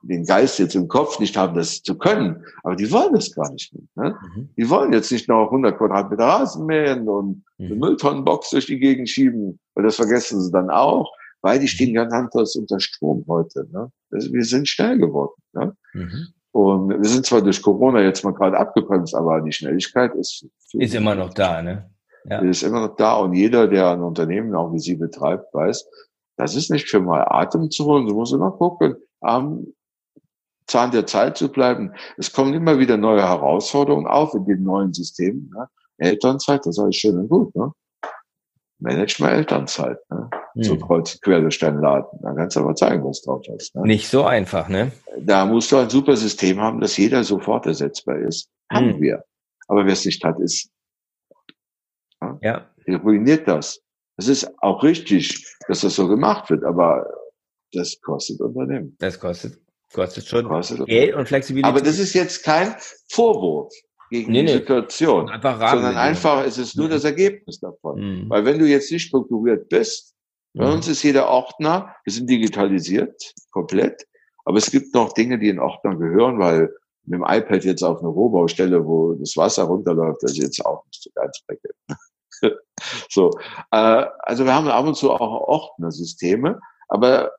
[0.03, 3.51] den Geist jetzt im Kopf nicht haben, das zu können, aber die wollen das gar
[3.51, 3.83] nicht mehr.
[3.95, 4.15] Ne?
[4.35, 4.49] Mhm.
[4.57, 7.65] Die wollen jetzt nicht noch 100 Quadratmeter Rasen mähen und mhm.
[7.65, 11.09] eine Mülltonnenbox durch die Gegend schieben, weil das vergessen sie dann auch,
[11.41, 13.65] weil die stehen ganz anders unter Strom heute.
[13.71, 13.91] Ne?
[14.11, 15.41] Also wir sind schnell geworden.
[15.53, 15.75] Ne?
[15.93, 16.27] Mhm.
[16.51, 20.45] Und wir sind zwar durch Corona jetzt mal gerade abgebremst, aber die Schnelligkeit ist...
[20.73, 21.89] Ist immer noch da, ne?
[22.29, 22.39] Ja.
[22.39, 25.85] Ist immer noch da und jeder, der ein Unternehmen auch wie sie betreibt, weiß,
[26.37, 28.07] das ist nicht für mal Atem zu holen.
[28.07, 29.73] Du musst immer gucken, ähm,
[30.67, 31.93] Zahn der Zeit zu bleiben.
[32.17, 35.51] Es kommen immer wieder neue Herausforderungen auf in den neuen Systemen.
[35.55, 35.67] Ne?
[35.97, 37.55] Elternzeit, das ist alles schön und gut.
[37.55, 37.71] Ne?
[38.79, 39.97] Manage mal Elternzeit.
[40.09, 40.29] Ne?
[40.55, 40.63] Hm.
[40.63, 42.19] So kreuz quer durch deinen Laden.
[42.21, 43.75] Dann kannst du aber zeigen, was drauf ist.
[43.75, 43.83] Ne?
[43.83, 44.91] Nicht so einfach, ne?
[45.19, 48.49] Da musst du ein super System haben, dass jeder sofort ersetzbar ist.
[48.71, 49.01] Haben hm.
[49.01, 49.23] wir.
[49.67, 50.69] Aber wer es nicht hat, ist,
[52.41, 52.67] ja.
[52.87, 52.97] ja.
[52.97, 53.81] ruiniert das.
[54.17, 57.09] Es ist auch richtig, dass das so gemacht wird, aber
[57.71, 58.95] das kostet Unternehmen.
[58.99, 59.62] Das kostet
[59.93, 61.69] Kostet schon kostet Geld und Flexibilität.
[61.69, 62.75] Aber das ist jetzt kein
[63.09, 63.71] Vorwurf
[64.09, 64.53] gegen nee, die nee.
[64.53, 66.91] Situation, einfach sondern einfach es ist nur mhm.
[66.91, 67.99] das Ergebnis davon.
[67.99, 68.29] Mhm.
[68.29, 70.13] Weil wenn du jetzt nicht strukturiert bist,
[70.53, 70.73] bei mhm.
[70.73, 74.05] uns ist jeder Ordner, wir sind digitalisiert, komplett,
[74.45, 76.69] aber es gibt noch Dinge, die in Ordner gehören, weil
[77.05, 80.85] mit dem iPad jetzt auf eine Rohbaustelle, wo das Wasser runterläuft, das ist jetzt auch
[80.85, 81.75] nicht so ganz prickelnd.
[83.09, 83.31] so,
[83.71, 87.31] äh, also wir haben ab und zu auch Ordnersysteme, aber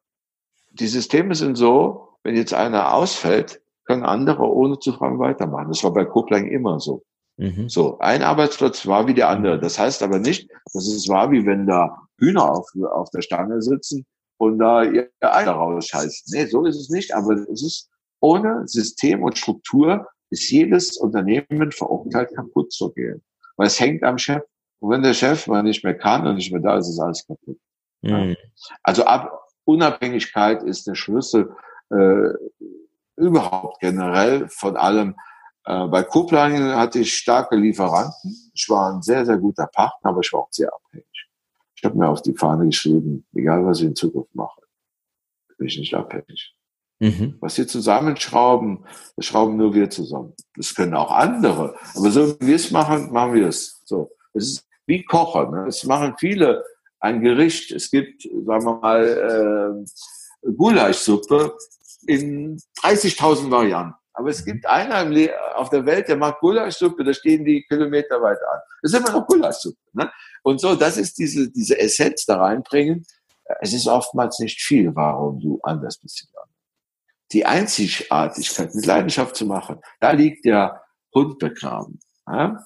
[0.73, 5.69] die Systeme sind so, wenn jetzt einer ausfällt, können andere ohne zu fragen weitermachen.
[5.69, 7.05] Das war bei Koplang immer so.
[7.37, 7.69] Mhm.
[7.69, 9.61] So, ein Arbeitsplatz war wie der andere.
[9.61, 13.61] Das heißt aber nicht, dass es war wie wenn da Hühner auf, auf der Stange
[13.61, 14.07] sitzen
[14.39, 16.33] und da ihr Eier rausscheißen.
[16.33, 17.15] Nee, so ist es nicht.
[17.15, 23.23] Aber es ist ohne System und Struktur ist jedes Unternehmen verurteilt, kaputt zu gehen.
[23.57, 24.43] Weil es hängt am Chef
[24.81, 27.27] Und wenn der Chef mal nicht mehr kann und nicht mehr da ist, ist alles
[27.27, 27.59] kaputt.
[28.03, 28.37] Mhm.
[28.83, 31.51] Also ab, Unabhängigkeit ist der Schlüssel
[31.91, 32.33] äh,
[33.17, 35.17] überhaupt generell von allem.
[35.65, 38.51] Äh, bei Kuplaning hatte ich starke Lieferanten.
[38.53, 41.29] Ich war ein sehr, sehr guter Partner, aber ich war auch sehr abhängig.
[41.77, 44.61] Ich habe mir auf die Fahne geschrieben, egal was ich in Zukunft mache,
[45.59, 46.55] bin ich nicht abhängig.
[47.01, 47.37] Mhm.
[47.41, 50.35] Was wir zusammenschrauben, das schrauben nur wir zusammen.
[50.57, 51.77] Das können auch andere.
[51.95, 53.83] Aber so wie wir es machen, machen wir es.
[53.85, 54.11] So.
[54.33, 55.51] Es ist wie Kochen.
[55.51, 55.67] Ne?
[55.67, 56.65] Es machen viele
[57.01, 57.73] ein Gericht.
[57.73, 59.85] Es gibt, sagen wir mal, äh,
[60.57, 61.57] Gulaschsuppe
[62.07, 63.95] in 30.000 Varianten.
[64.17, 65.05] Aber es gibt einer
[65.57, 68.61] auf der Welt, der macht Gulaschsuppe, da stehen die Kilometer weit an.
[68.83, 69.79] Das ist immer noch Gulaschsuppe.
[69.93, 70.11] Ne?
[70.43, 73.05] Und so, das ist diese, diese Essenz da reinbringen.
[73.61, 76.29] Es ist oftmals nicht viel, warum du anders bist.
[77.33, 81.99] Die Einzigartigkeit mit Leidenschaft zu machen, da liegt der Hund begraben.
[82.29, 82.65] Ja?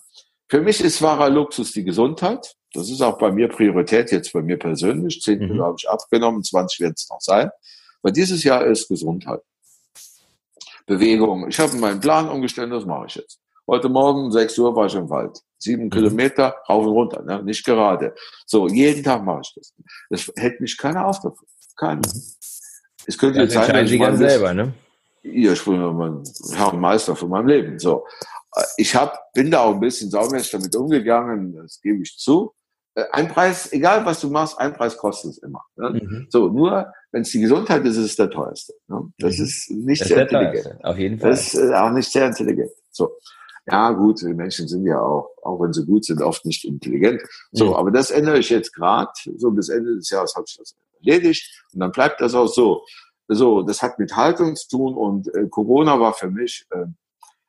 [0.50, 2.57] Für mich ist wahrer Luxus die Gesundheit.
[2.74, 5.22] Das ist auch bei mir Priorität, jetzt bei mir persönlich.
[5.22, 5.62] Zehn Kilo mhm.
[5.62, 7.50] habe ich abgenommen, 20 wird es noch sein.
[8.02, 9.40] Weil dieses Jahr ist Gesundheit.
[10.86, 11.48] Bewegung.
[11.48, 13.40] Ich habe meinen Plan umgestellt, das mache ich jetzt.
[13.66, 15.38] Heute Morgen, 6 Uhr, war ich im Wald.
[15.58, 15.90] Sieben mhm.
[15.90, 17.42] Kilometer, rauf und runter, ne?
[17.42, 18.14] nicht gerade.
[18.46, 19.74] So, jeden Tag mache ich das.
[20.08, 21.46] Das hält mich keiner auf davon.
[21.76, 21.96] Keiner.
[21.96, 22.22] Mhm.
[23.06, 24.72] Es könnte jetzt sein, dass ich mal selber, ne?
[25.22, 26.22] Ja, ich bin mein
[26.54, 27.78] Herr Meister von meinem Leben.
[27.78, 28.06] So.
[28.76, 32.54] Ich hab, bin da auch ein bisschen saumäßig damit umgegangen, das gebe ich zu.
[32.98, 35.64] Äh, ein Preis, egal was du machst, ein Preis kostet es immer.
[35.76, 35.90] Ne?
[35.90, 36.26] Mhm.
[36.30, 38.74] So, nur wenn es die Gesundheit ist, ist es der teuerste.
[38.88, 39.12] Ne?
[39.18, 39.44] Das mhm.
[39.44, 40.64] ist nicht das sehr ist intelligent.
[40.64, 41.30] Teuerste, auf jeden Fall.
[41.30, 42.70] Das ist auch nicht sehr intelligent.
[42.90, 43.16] So.
[43.70, 47.22] Ja, gut, die Menschen sind ja auch, auch wenn sie gut sind, oft nicht intelligent.
[47.52, 47.74] So, mhm.
[47.74, 49.10] aber das ändere ich jetzt gerade.
[49.36, 52.84] So bis Ende des Jahres habe ich das erledigt und dann bleibt das auch so.
[53.30, 56.86] So, das hat mit Haltung zu tun und äh, Corona war für mich äh,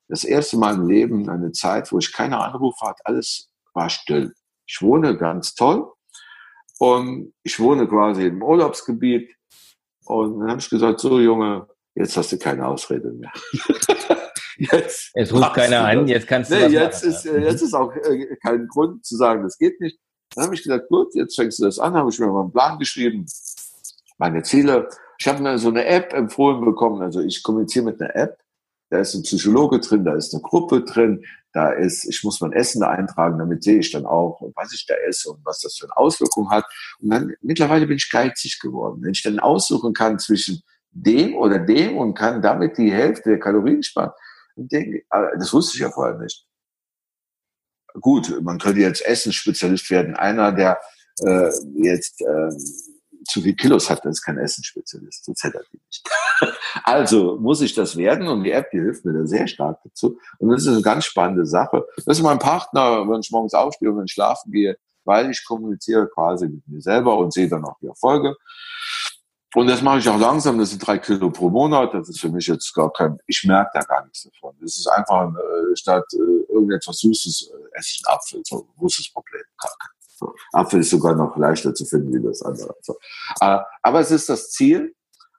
[0.09, 4.33] das erste Mal im Leben eine Zeit, wo ich keine Anrufe hatte, alles war still.
[4.69, 5.91] Ich wohne ganz toll.
[6.77, 9.35] Und ich wohne quasi im Urlaubsgebiet.
[10.05, 13.31] Und dann habe ich gesagt, so Junge, jetzt hast du keine Ausrede mehr.
[14.57, 17.15] jetzt, jetzt ruft keiner an, jetzt kannst du nee, jetzt machen.
[17.15, 19.99] ist äh, jetzt ist auch äh, kein Grund zu sagen, das geht nicht.
[20.35, 22.51] Dann habe ich gesagt, gut, jetzt fängst du das an, habe ich mir mal einen
[22.51, 23.25] Plan geschrieben,
[24.17, 24.87] meine Ziele.
[25.17, 28.37] Ich habe mir so eine App empfohlen bekommen, also ich kommuniziere mit einer App.
[28.91, 32.53] Da ist ein Psychologe drin, da ist eine Gruppe drin, da ist, ich muss mein
[32.53, 35.85] Essen eintragen, damit sehe ich dann auch, was ich da esse und was das für
[35.85, 36.65] eine Auswirkung hat.
[36.99, 39.01] Und dann, mittlerweile bin ich geizig geworden.
[39.01, 43.39] Wenn ich dann aussuchen kann zwischen dem oder dem und kann damit die Hälfte der
[43.39, 44.11] Kalorien sparen,
[44.55, 46.45] denke, ah, das wusste ich ja vorher nicht.
[47.93, 50.15] Gut, man könnte jetzt Essensspezialist werden.
[50.15, 50.79] Einer, der
[51.25, 52.49] äh, jetzt äh,
[53.29, 55.25] zu viel Kilos hat, dann ist kein Essensspezialist.
[55.25, 56.09] Sonst hätte er die nicht.
[56.83, 60.19] also muss ich das werden und die App, die hilft mir da sehr stark dazu.
[60.37, 61.85] Und das ist eine ganz spannende Sache.
[62.05, 66.07] Das ist mein Partner, wenn ich morgens aufstehe und wenn schlafen gehe, weil ich kommuniziere
[66.07, 68.35] quasi mit mir selber und sehe dann auch die Erfolge.
[69.55, 71.93] Und das mache ich auch langsam, das sind drei Kilo pro Monat.
[71.93, 74.55] Das ist für mich jetzt gar kein, ich merke da gar nichts davon.
[74.61, 78.41] Das ist einfach, äh, statt äh, irgendetwas Süßes, äh, esse ich einen Apfel.
[78.45, 79.41] So, ist das Problem?
[80.19, 80.33] So.
[80.51, 82.75] Apfel ist sogar noch leichter zu finden wie das andere.
[82.81, 82.97] So.
[83.39, 84.93] Äh, aber es ist das Ziel.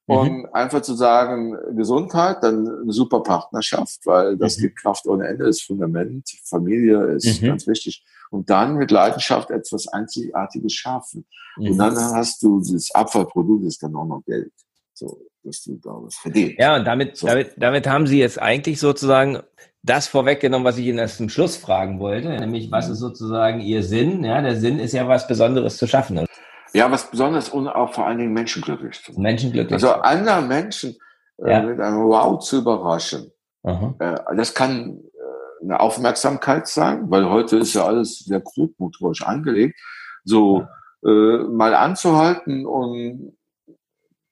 [0.06, 0.16] Mhm.
[0.16, 4.62] Und einfach zu sagen, Gesundheit, dann eine super Partnerschaft, weil das mhm.
[4.62, 7.48] gibt Kraft ohne Ende, ist Fundament, Familie ist mhm.
[7.48, 8.04] ganz wichtig.
[8.30, 11.26] Und dann mit Leidenschaft etwas Einzigartiges schaffen.
[11.56, 11.78] Und mhm.
[11.78, 14.52] dann hast du das Abfallprodukt, ist dann auch noch Geld.
[14.94, 16.56] So, dass du da was verdienst.
[16.58, 17.26] Ja, und damit, so.
[17.26, 19.40] damit, damit haben Sie jetzt eigentlich sozusagen
[19.82, 23.82] das vorweggenommen, was ich Ihnen erst zum Schluss fragen wollte, nämlich was ist sozusagen Ihr
[23.82, 24.24] Sinn?
[24.24, 26.26] Ja, der Sinn ist ja was Besonderes zu schaffen.
[26.72, 29.22] Ja, was Besonderes und auch vor allen Dingen menschenglücklich zu machen.
[29.22, 29.72] Menschenglücklich.
[29.72, 30.96] Also andere Menschen
[31.38, 31.62] äh, ja.
[31.62, 33.32] mit einem Wow zu überraschen.
[33.64, 39.80] Äh, das kann äh, eine Aufmerksamkeit sein, weil heute ist ja alles sehr grobmotorisch angelegt.
[40.24, 40.66] So
[41.04, 43.36] äh, mal anzuhalten und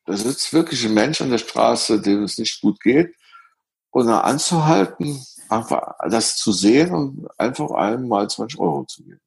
[0.05, 3.15] da sitzt wirklich ein Mensch an der Straße, dem es nicht gut geht,
[4.03, 9.21] dann anzuhalten einfach das zu sehen und einfach einem mal 20 Euro zu geben.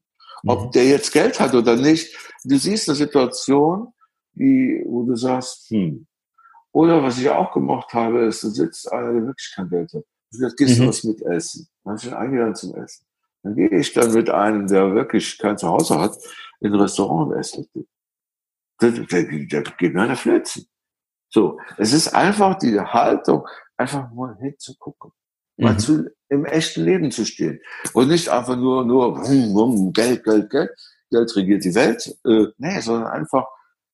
[0.45, 0.71] Ob mhm.
[0.71, 3.93] der jetzt Geld hat oder nicht, du siehst eine Situation,
[4.33, 6.07] die, wo du sagst, hm.
[6.73, 10.05] Oder was ich auch gemacht habe, ist, du sitzt einer, der wirklich kein Geld hat.
[10.31, 10.87] Du sagst, gehst du mhm.
[10.87, 11.67] was mit essen?
[11.83, 13.05] Dann ich eingeladen zum Essen.
[13.43, 16.15] Dann gehe ich dann mit einem, der wirklich kein Zuhause hat,
[16.61, 17.67] in ein Restaurant und esse.
[18.81, 20.65] Der, der, der geht mir einer flitzen.
[21.29, 23.45] So, es ist einfach die Haltung,
[23.81, 25.11] einfach mal hinzugucken
[25.57, 25.79] mal mhm.
[25.79, 27.59] zu, im echten Leben zu stehen.
[27.93, 30.71] Und nicht einfach nur, nur hm, hm, Geld, Geld, Geld,
[31.11, 32.17] Geld regiert die Welt.
[32.25, 33.45] Äh, nee, sondern einfach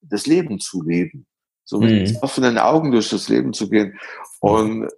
[0.02, 1.28] das Leben zu leben.
[1.66, 2.18] So mit mhm.
[2.22, 4.00] offenen Augen durch das Leben zu gehen.
[4.40, 4.90] Und äh,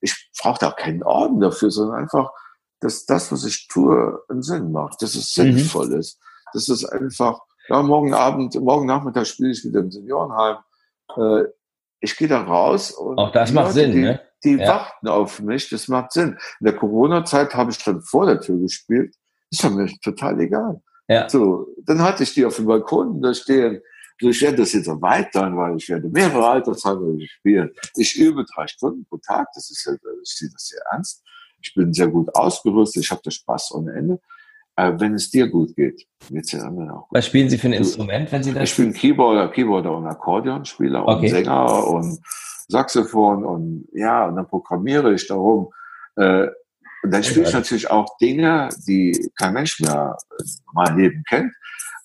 [0.00, 2.30] ich brauche da keinen Orden dafür, sondern einfach
[2.82, 5.56] dass das, was ich tue, einen Sinn macht, dass es mhm.
[5.56, 6.00] sinnvoll mhm.
[6.00, 6.18] ist,
[6.52, 10.56] dass es einfach, ja, morgen Abend, morgen Nachmittag spiele ich wieder im Seniorenheim.
[11.16, 11.44] Äh,
[12.02, 14.20] ich gehe da raus und auch das macht Leute, Sinn, die, ne?
[14.44, 14.68] die ja.
[14.68, 16.36] warten auf mich, das macht Sinn.
[16.60, 19.14] In der Corona-Zeit habe ich dann vor der Tür gespielt,
[19.50, 20.82] ist mir total egal.
[21.08, 21.28] Ja.
[21.28, 23.80] So, dann hatte ich die auf dem Balkon da stehen.
[24.20, 27.70] So, ich werde das jetzt erweitern, weil ich werde mehrere Altersheime spielen.
[27.96, 31.22] Ich übe drei Stunden pro Tag, das ist ja, ich sehe das sehr ernst.
[31.60, 34.20] Ich bin sehr gut ausgerüstet, ich habe das Spaß ohne Ende.
[34.76, 37.18] Äh, wenn es dir gut geht, wird es den anderen auch gut.
[37.18, 41.06] Was spielen Sie für ein Instrument, wenn Sie das Ich bin Keyboarder, Keyboarder und Akkordeonspieler
[41.06, 41.26] okay.
[41.26, 42.18] und Sänger und
[42.68, 45.72] Saxophon und ja, und dann programmiere ich darum.
[46.16, 46.48] Äh,
[47.02, 50.16] und dann spiele ich natürlich auch Dinge, die kein Mensch mehr
[50.72, 51.52] mein Leben kennt.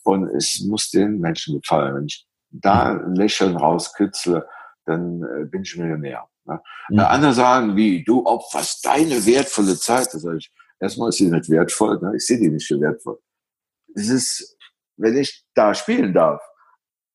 [0.04, 1.96] Und es muss den Menschen gefallen.
[1.96, 4.48] Wenn ich da ein Lächeln rauskitzle,
[4.86, 6.28] dann äh, bin ich Millionär.
[6.46, 6.60] Ne?
[6.90, 7.00] Mhm.
[7.00, 10.14] Andere sagen, wie, du opferst deine wertvolle Zeit.
[10.14, 12.00] Da sage ich, erstmal ist sie nicht wertvoll.
[12.02, 12.14] Ne?
[12.16, 13.20] Ich sehe die nicht für wertvoll.
[13.96, 14.58] Es ist,
[14.98, 16.42] wenn ich da spielen darf,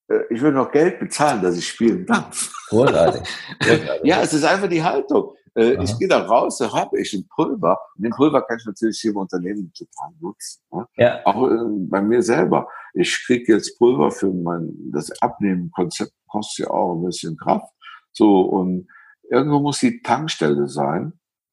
[0.09, 2.53] äh, ich würde noch Geld bezahlen, dass ich spielen darf.
[2.69, 3.23] Großartig.
[4.05, 5.35] ja, es ist einfach die Haltung.
[5.55, 7.79] Äh, ich gehe da raus, da habe ich ein Pulver.
[7.97, 10.63] Und den Pulver kann ich natürlich hier im Unternehmen total nutzen.
[10.73, 10.87] Ne?
[10.97, 11.27] Ja.
[11.27, 11.57] Auch äh,
[11.89, 12.69] bei mir selber.
[12.95, 17.73] Ich kriege jetzt Pulver für mein, das Abnehmen-Konzept kostet ja auch ein bisschen Kraft.
[18.13, 18.89] So, und
[19.31, 21.13] irgendwo muss die Tankstelle sein.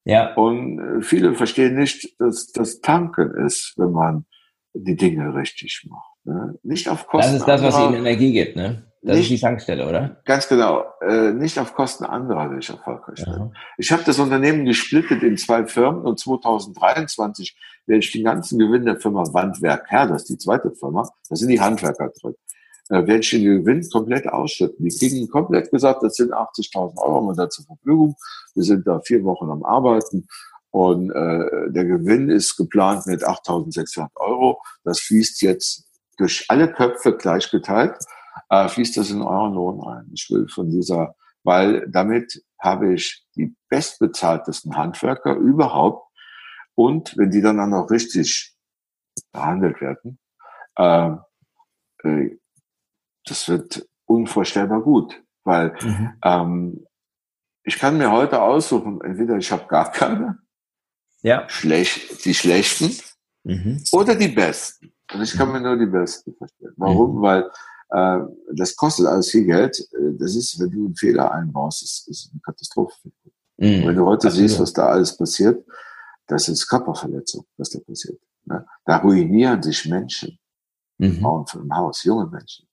[0.09, 0.33] Ja.
[0.33, 4.25] Und äh, viele verstehen nicht, dass das Tanken ist, wenn man
[4.73, 6.25] die Dinge richtig macht.
[6.25, 6.57] Ne?
[6.63, 7.33] Nicht auf Kosten.
[7.33, 8.85] Das ist das, was ihnen Energie gibt, ne?
[9.01, 10.21] Das nicht, ist die Tankstelle, oder?
[10.25, 10.83] Ganz genau.
[11.01, 13.55] Äh, nicht auf Kosten anderer will ich erfolgreich werden.
[13.77, 18.85] Ich habe das Unternehmen gesplittet in zwei Firmen und 2023 werde ich den ganzen Gewinn
[18.85, 22.35] der Firma Wandwerk Herr, das ist die zweite Firma, da sind die Handwerker drin,
[22.89, 24.85] äh, werde ich den Gewinn komplett ausschütten.
[24.85, 28.15] Die kriegen komplett gesagt, das sind 80.000 Euro immer da zur Verfügung.
[28.53, 30.27] Wir sind da vier Wochen am Arbeiten.
[30.71, 34.61] Und äh, der Gewinn ist geplant mit 8.600 Euro.
[34.83, 35.85] Das fließt jetzt
[36.17, 37.95] durch alle Köpfe gleich geteilt
[38.49, 40.09] äh, fließt das in euren Lohn ein.
[40.13, 46.07] Ich will von dieser, weil damit habe ich die bestbezahltesten Handwerker überhaupt.
[46.75, 48.55] Und wenn die dann auch noch richtig
[49.31, 50.19] behandelt werden,
[50.75, 51.11] äh,
[52.03, 52.38] äh,
[53.25, 56.13] das wird unvorstellbar gut, weil mhm.
[56.23, 56.85] ähm,
[57.63, 60.39] ich kann mir heute aussuchen, entweder ich habe gar keine,
[61.21, 61.47] ja.
[61.49, 62.95] schlecht, die schlechten
[63.43, 63.83] mhm.
[63.91, 64.93] oder die besten.
[65.13, 66.73] Und ich kann mir nur die besten verstehen.
[66.77, 67.17] Warum?
[67.17, 67.21] Mhm.
[67.21, 67.51] Weil
[67.89, 68.19] äh,
[68.53, 69.79] das kostet alles viel Geld.
[69.93, 72.95] Äh, das ist, wenn du einen Fehler einbaust, ist, ist eine Katastrophe.
[73.57, 73.87] Mhm.
[73.87, 75.65] Wenn du heute siehst, was da alles passiert,
[76.27, 78.21] das ist Körperverletzung, was da passiert.
[78.45, 78.65] Ne?
[78.85, 80.37] Da ruinieren sich Menschen.
[80.97, 81.19] Mhm.
[81.19, 82.68] Frauen im Haus, junge Menschen.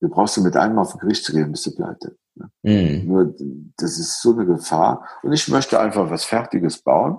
[0.00, 2.16] Du brauchst du mit einem auf den Gericht zu gehen, bist du pleite.
[2.34, 2.50] Ne?
[2.62, 3.06] Mhm.
[3.06, 3.34] Nur,
[3.76, 5.08] das ist so eine Gefahr.
[5.22, 7.18] Und ich möchte einfach was Fertiges bauen.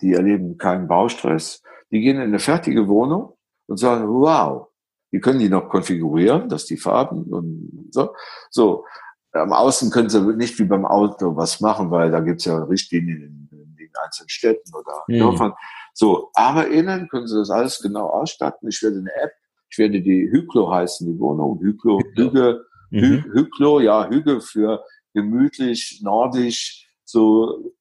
[0.00, 1.62] Die erleben keinen Baustress.
[1.90, 3.36] Die gehen in eine fertige Wohnung
[3.66, 4.68] und sagen, wow,
[5.12, 8.14] die können die noch konfigurieren, dass die Farben und so.
[8.50, 8.84] So,
[9.32, 13.22] am Außen können sie nicht wie beim Auto was machen, weil da gibt's ja Richtlinien
[13.22, 15.18] in, in den einzelnen Städten oder mhm.
[15.18, 15.52] Dörfern.
[15.92, 18.68] So, aber innen können sie das alles genau ausstatten.
[18.68, 19.32] Ich werde eine App,
[19.74, 21.58] ich werde die Hyklo heißen, die Wohnung.
[21.60, 23.24] Hyklo, Hüge, mhm.
[23.32, 27.72] Hyklo, ja, Hüge für gemütlich, nordisch, so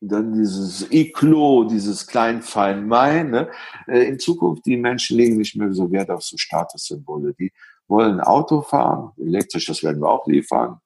[0.00, 3.24] dann dieses Iklo, dieses klein-fein Mai.
[3.24, 3.50] Ne?
[3.88, 7.34] Äh, in Zukunft, die Menschen legen nicht mehr so Wert auf so Statussymbole.
[7.34, 7.50] Die
[7.88, 10.78] wollen Auto fahren, elektrisch, das werden wir auch liefern.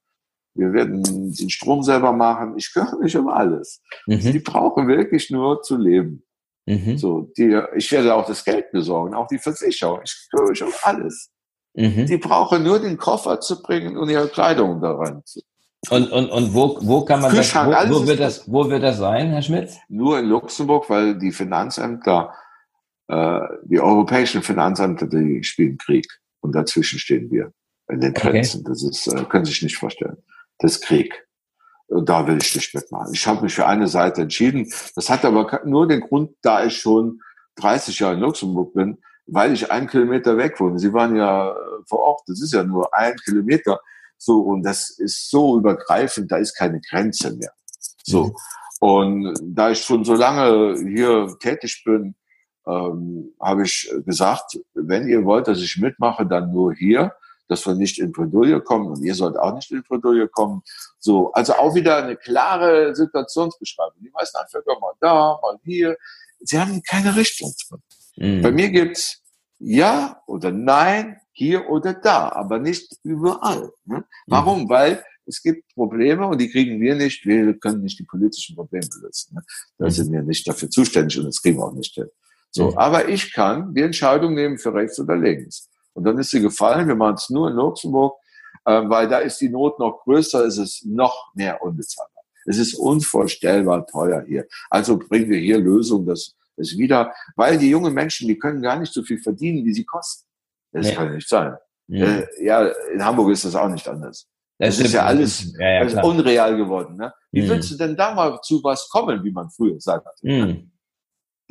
[0.54, 2.54] Wir werden den Strom selber machen.
[2.56, 3.82] Ich kümmere mich um alles.
[4.06, 4.32] Mhm.
[4.32, 6.24] Die brauchen wirklich nur zu leben.
[6.66, 6.96] Mhm.
[6.96, 10.00] So, die, ich werde auch das Geld besorgen, auch die Versicherung.
[10.04, 11.30] Ich kümmere mich um alles.
[11.74, 12.06] Mhm.
[12.06, 15.40] Die brauchen nur den Koffer zu bringen und ihre Kleidung daran zu
[15.90, 18.98] und, und, und wo, wo kann man das, wo, wo, wird das, wo wird das
[18.98, 19.78] sein, Herr Schmitz?
[19.88, 22.32] Nur in Luxemburg, weil die Finanzämter,
[23.08, 26.06] äh, die europäischen Finanzämter, die spielen Krieg.
[26.40, 27.52] Und dazwischen stehen wir
[27.88, 28.60] in den Grenzen.
[28.60, 28.70] Okay.
[28.70, 30.18] Das ist, äh, können Sie sich nicht vorstellen.
[30.58, 31.26] Das ist Krieg.
[32.04, 33.12] Da will ich nicht mitmachen.
[33.12, 34.70] Ich habe mich für eine Seite entschieden.
[34.94, 37.20] Das hat aber nur den Grund, da ich schon
[37.56, 40.78] 30 Jahre in Luxemburg bin, weil ich einen Kilometer weg wohne.
[40.78, 41.54] Sie waren ja
[41.86, 42.22] vor Ort.
[42.26, 43.80] Das ist ja nur ein Kilometer.
[44.16, 47.52] So, und das ist so übergreifend, da ist keine Grenze mehr.
[48.04, 48.26] So.
[48.26, 48.34] Mhm.
[48.80, 52.14] Und da ich schon so lange hier tätig bin,
[52.66, 57.12] ähm, habe ich gesagt, wenn ihr wollt, dass ich mitmache, dann nur hier,
[57.52, 60.62] dass wir nicht in Bredouille kommen und ihr sollt auch nicht in Bredouille kommen.
[60.98, 64.02] So, also auch wieder eine klare Situationsbeschreibung.
[64.02, 65.96] Die meisten Handwerker mal da, mal hier.
[66.40, 67.82] Sie haben keine Richtung drin.
[68.16, 68.42] Mhm.
[68.42, 69.22] Bei mir gibt's
[69.58, 73.70] ja oder nein, hier oder da, aber nicht überall.
[73.84, 74.04] Ne?
[74.26, 74.64] Warum?
[74.64, 74.68] Mhm.
[74.68, 77.24] Weil es gibt Probleme und die kriegen wir nicht.
[77.26, 79.34] Wir können nicht die politischen Probleme lösen.
[79.34, 79.42] Ne?
[79.78, 79.90] Da mhm.
[79.90, 82.08] sind wir nicht dafür zuständig und das kriegen wir auch nicht hin.
[82.50, 82.78] So, mhm.
[82.78, 85.68] aber ich kann die Entscheidung nehmen für rechts oder links.
[85.94, 86.88] Und dann ist sie gefallen.
[86.88, 88.16] Wir machen es nur in Luxemburg,
[88.64, 92.22] äh, weil da ist die Not noch größer, ist es noch mehr unbezahlbar.
[92.46, 94.46] Es ist unvorstellbar teuer hier.
[94.70, 98.78] Also bringen wir hier Lösungen, dass es wieder, weil die jungen Menschen, die können gar
[98.78, 100.28] nicht so viel verdienen, wie sie kosten.
[100.72, 100.96] Das ja.
[100.96, 101.56] kann nicht sein.
[101.88, 102.06] Ja.
[102.06, 104.26] Äh, ja, in Hamburg ist das auch nicht anders.
[104.58, 106.96] Das, das ist ja alles ja, ja, unreal geworden.
[106.96, 107.12] Ne?
[107.32, 107.48] Wie mhm.
[107.48, 110.06] willst du denn da mal zu was kommen, wie man früher sagt?
[110.22, 110.71] Mhm.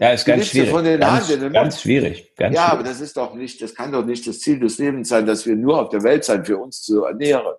[0.02, 0.72] Ja, ist ganz schwierig.
[0.72, 2.34] Von den ganz, Hand, ganz schwierig.
[2.36, 2.80] Ganz ja, schwierig.
[2.80, 5.46] aber das ist doch nicht, das kann doch nicht das Ziel des Lebens sein, dass
[5.46, 7.54] wir nur auf der Welt sein, für uns zu ernähren.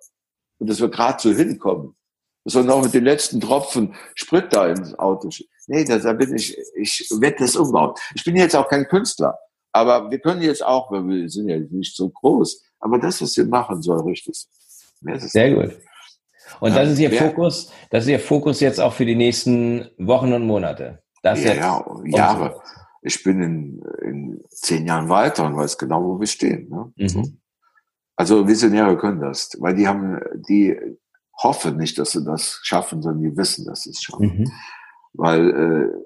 [0.59, 1.95] Und dass wir gerade so hinkommen.
[2.43, 5.29] Sondern auch mit den letzten Tropfen Sprit da ins Auto.
[5.67, 7.93] Nee, da bin ich, ich werde das umbauen.
[8.13, 9.39] Ich bin jetzt auch kein Künstler.
[9.71, 13.37] Aber wir können jetzt auch, weil wir sind ja nicht so groß, aber das, was
[13.37, 15.19] wir machen, soll richtig sein.
[15.19, 15.77] Sehr gut.
[16.59, 19.89] Und ja, das ist Ihr Fokus, das ist Ihr Fokus jetzt auch für die nächsten
[19.97, 21.02] Wochen und Monate.
[21.23, 22.61] Das ja, ja, Jahre.
[23.01, 26.69] Ich bin in, in zehn Jahren weiter und weiß genau, wo wir stehen.
[26.69, 26.93] Ne?
[26.95, 27.39] Mhm.
[28.15, 30.77] Also Visionäre können das, weil die haben, die
[31.41, 34.37] hoffen nicht, dass sie das schaffen, sondern die wissen, dass sie es schaffen.
[34.39, 34.51] Mhm.
[35.13, 36.03] Weil äh,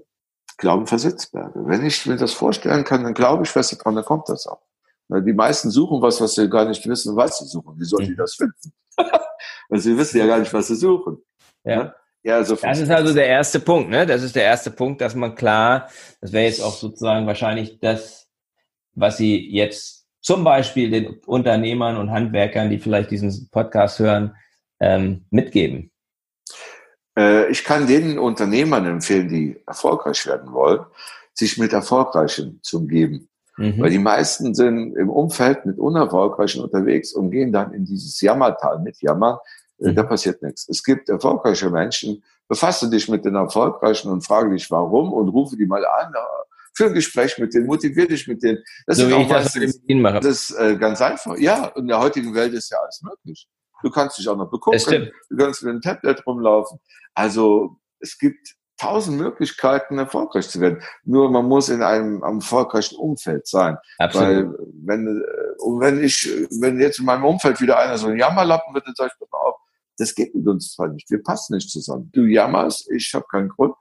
[0.58, 1.68] Glauben versetzt Berge.
[1.68, 4.62] Wenn ich mir das vorstellen kann, dann glaube ich fest daran, dann kommt das auch.
[5.10, 7.80] Die meisten suchen was, was sie gar nicht wissen, was sie suchen.
[7.80, 8.18] Wie sollen die mhm.
[8.18, 8.74] das finden?
[9.70, 11.20] Weil sie wissen ja gar nicht, was sie suchen.
[11.64, 11.94] Ja.
[12.28, 14.06] Ja, so das ist also der erste Punkt, ne?
[14.06, 15.88] Das ist der erste Punkt, dass man klar,
[16.20, 18.28] das wäre jetzt auch sozusagen wahrscheinlich das,
[18.96, 24.36] was Sie jetzt zum Beispiel den Unternehmern und Handwerkern, die vielleicht diesen Podcast hören,
[24.82, 25.90] ähm, mitgeben.
[27.18, 30.82] Äh, ich kann den Unternehmern empfehlen, die erfolgreich werden wollen,
[31.34, 33.30] sich mit Erfolgreichen zu umgeben.
[33.56, 33.80] Mhm.
[33.80, 38.80] Weil die meisten sind im Umfeld mit Unerfolgreichen unterwegs und gehen dann in dieses Jammertal
[38.80, 39.38] mit Jammern.
[39.80, 39.94] Äh.
[39.94, 40.68] Da passiert nichts.
[40.70, 42.24] Es gibt erfolgreiche Menschen.
[42.48, 46.14] Befasse dich mit den Erfolgreichen und frage dich, warum und rufe die mal an.
[46.74, 48.60] Für ein Gespräch mit denen, motivier dich mit denen.
[48.86, 49.82] Das so ist auch meistens,
[50.22, 51.38] das ist äh, ganz einfach.
[51.38, 53.48] Ja, in der heutigen Welt ist ja alles möglich.
[53.84, 55.12] Du kannst dich auch noch begucken.
[55.30, 56.80] Du kannst mit einem Tablet rumlaufen.
[57.14, 60.82] Also es gibt tausend Möglichkeiten, erfolgreich zu werden.
[61.04, 63.78] Nur man muss in einem erfolgreichen Umfeld sein.
[63.98, 64.28] Absolut.
[64.28, 64.56] Weil
[64.86, 66.30] wenn, äh, und wenn ich,
[66.62, 69.40] wenn jetzt in meinem Umfeld wieder einer so ein Jammerlappen wird, dann sage ich, pass
[69.40, 69.56] auf,
[69.98, 71.10] das geht mit uns zwar nicht.
[71.10, 72.10] Wir passen nicht zusammen.
[72.14, 73.74] Du jammerst, ich habe keinen Grund.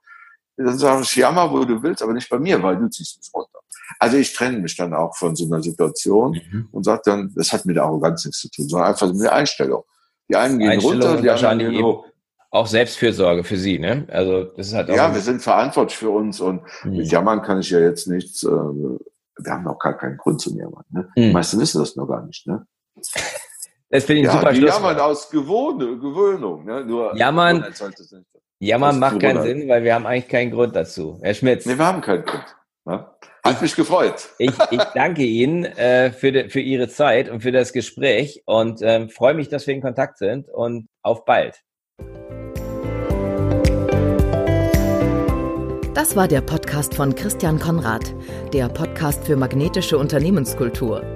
[0.56, 3.30] Dann sage ich, jammer, wo du willst, aber nicht bei mir, weil du ziehst mich
[3.34, 3.58] runter.
[3.98, 6.68] Also ich trenne mich dann auch von so einer Situation mhm.
[6.72, 9.34] und sage dann, das hat mit der Arroganz nichts zu tun, sondern einfach mit der
[9.34, 9.84] Einstellung.
[10.28, 12.06] Die einen gehen runter, die anderen gehen hoch.
[12.50, 14.06] Auch Selbstfürsorge für Sie, ne?
[14.10, 16.96] Also das ist halt auch Ja, wir sind verantwortlich für uns und mhm.
[16.96, 20.56] mit Jammern kann ich ja jetzt nichts, äh, wir haben auch gar keinen Grund zu
[20.56, 20.84] jammern.
[20.88, 21.08] Ne?
[21.16, 21.20] Mhm.
[21.20, 22.66] Die meisten wissen das noch gar nicht, ne?
[23.88, 26.64] Das finde ich ja, super die jammern aus Gewohne, Gewöhnung.
[26.64, 26.84] Ne?
[26.84, 27.64] Nur jammern,
[28.58, 31.18] jammern macht keinen Sinn, weil wir haben eigentlich keinen Grund dazu.
[31.22, 31.66] Herr Schmitz.
[31.66, 32.56] Nee, wir haben keinen Grund.
[32.84, 33.06] Ne?
[33.44, 34.30] Hat mich gefreut.
[34.38, 38.80] Ich, ich danke Ihnen äh, für, de, für Ihre Zeit und für das Gespräch und
[38.82, 41.62] ähm, freue mich, dass wir in Kontakt sind und auf bald.
[45.94, 48.14] Das war der Podcast von Christian Konrad,
[48.52, 51.15] der Podcast für magnetische Unternehmenskultur.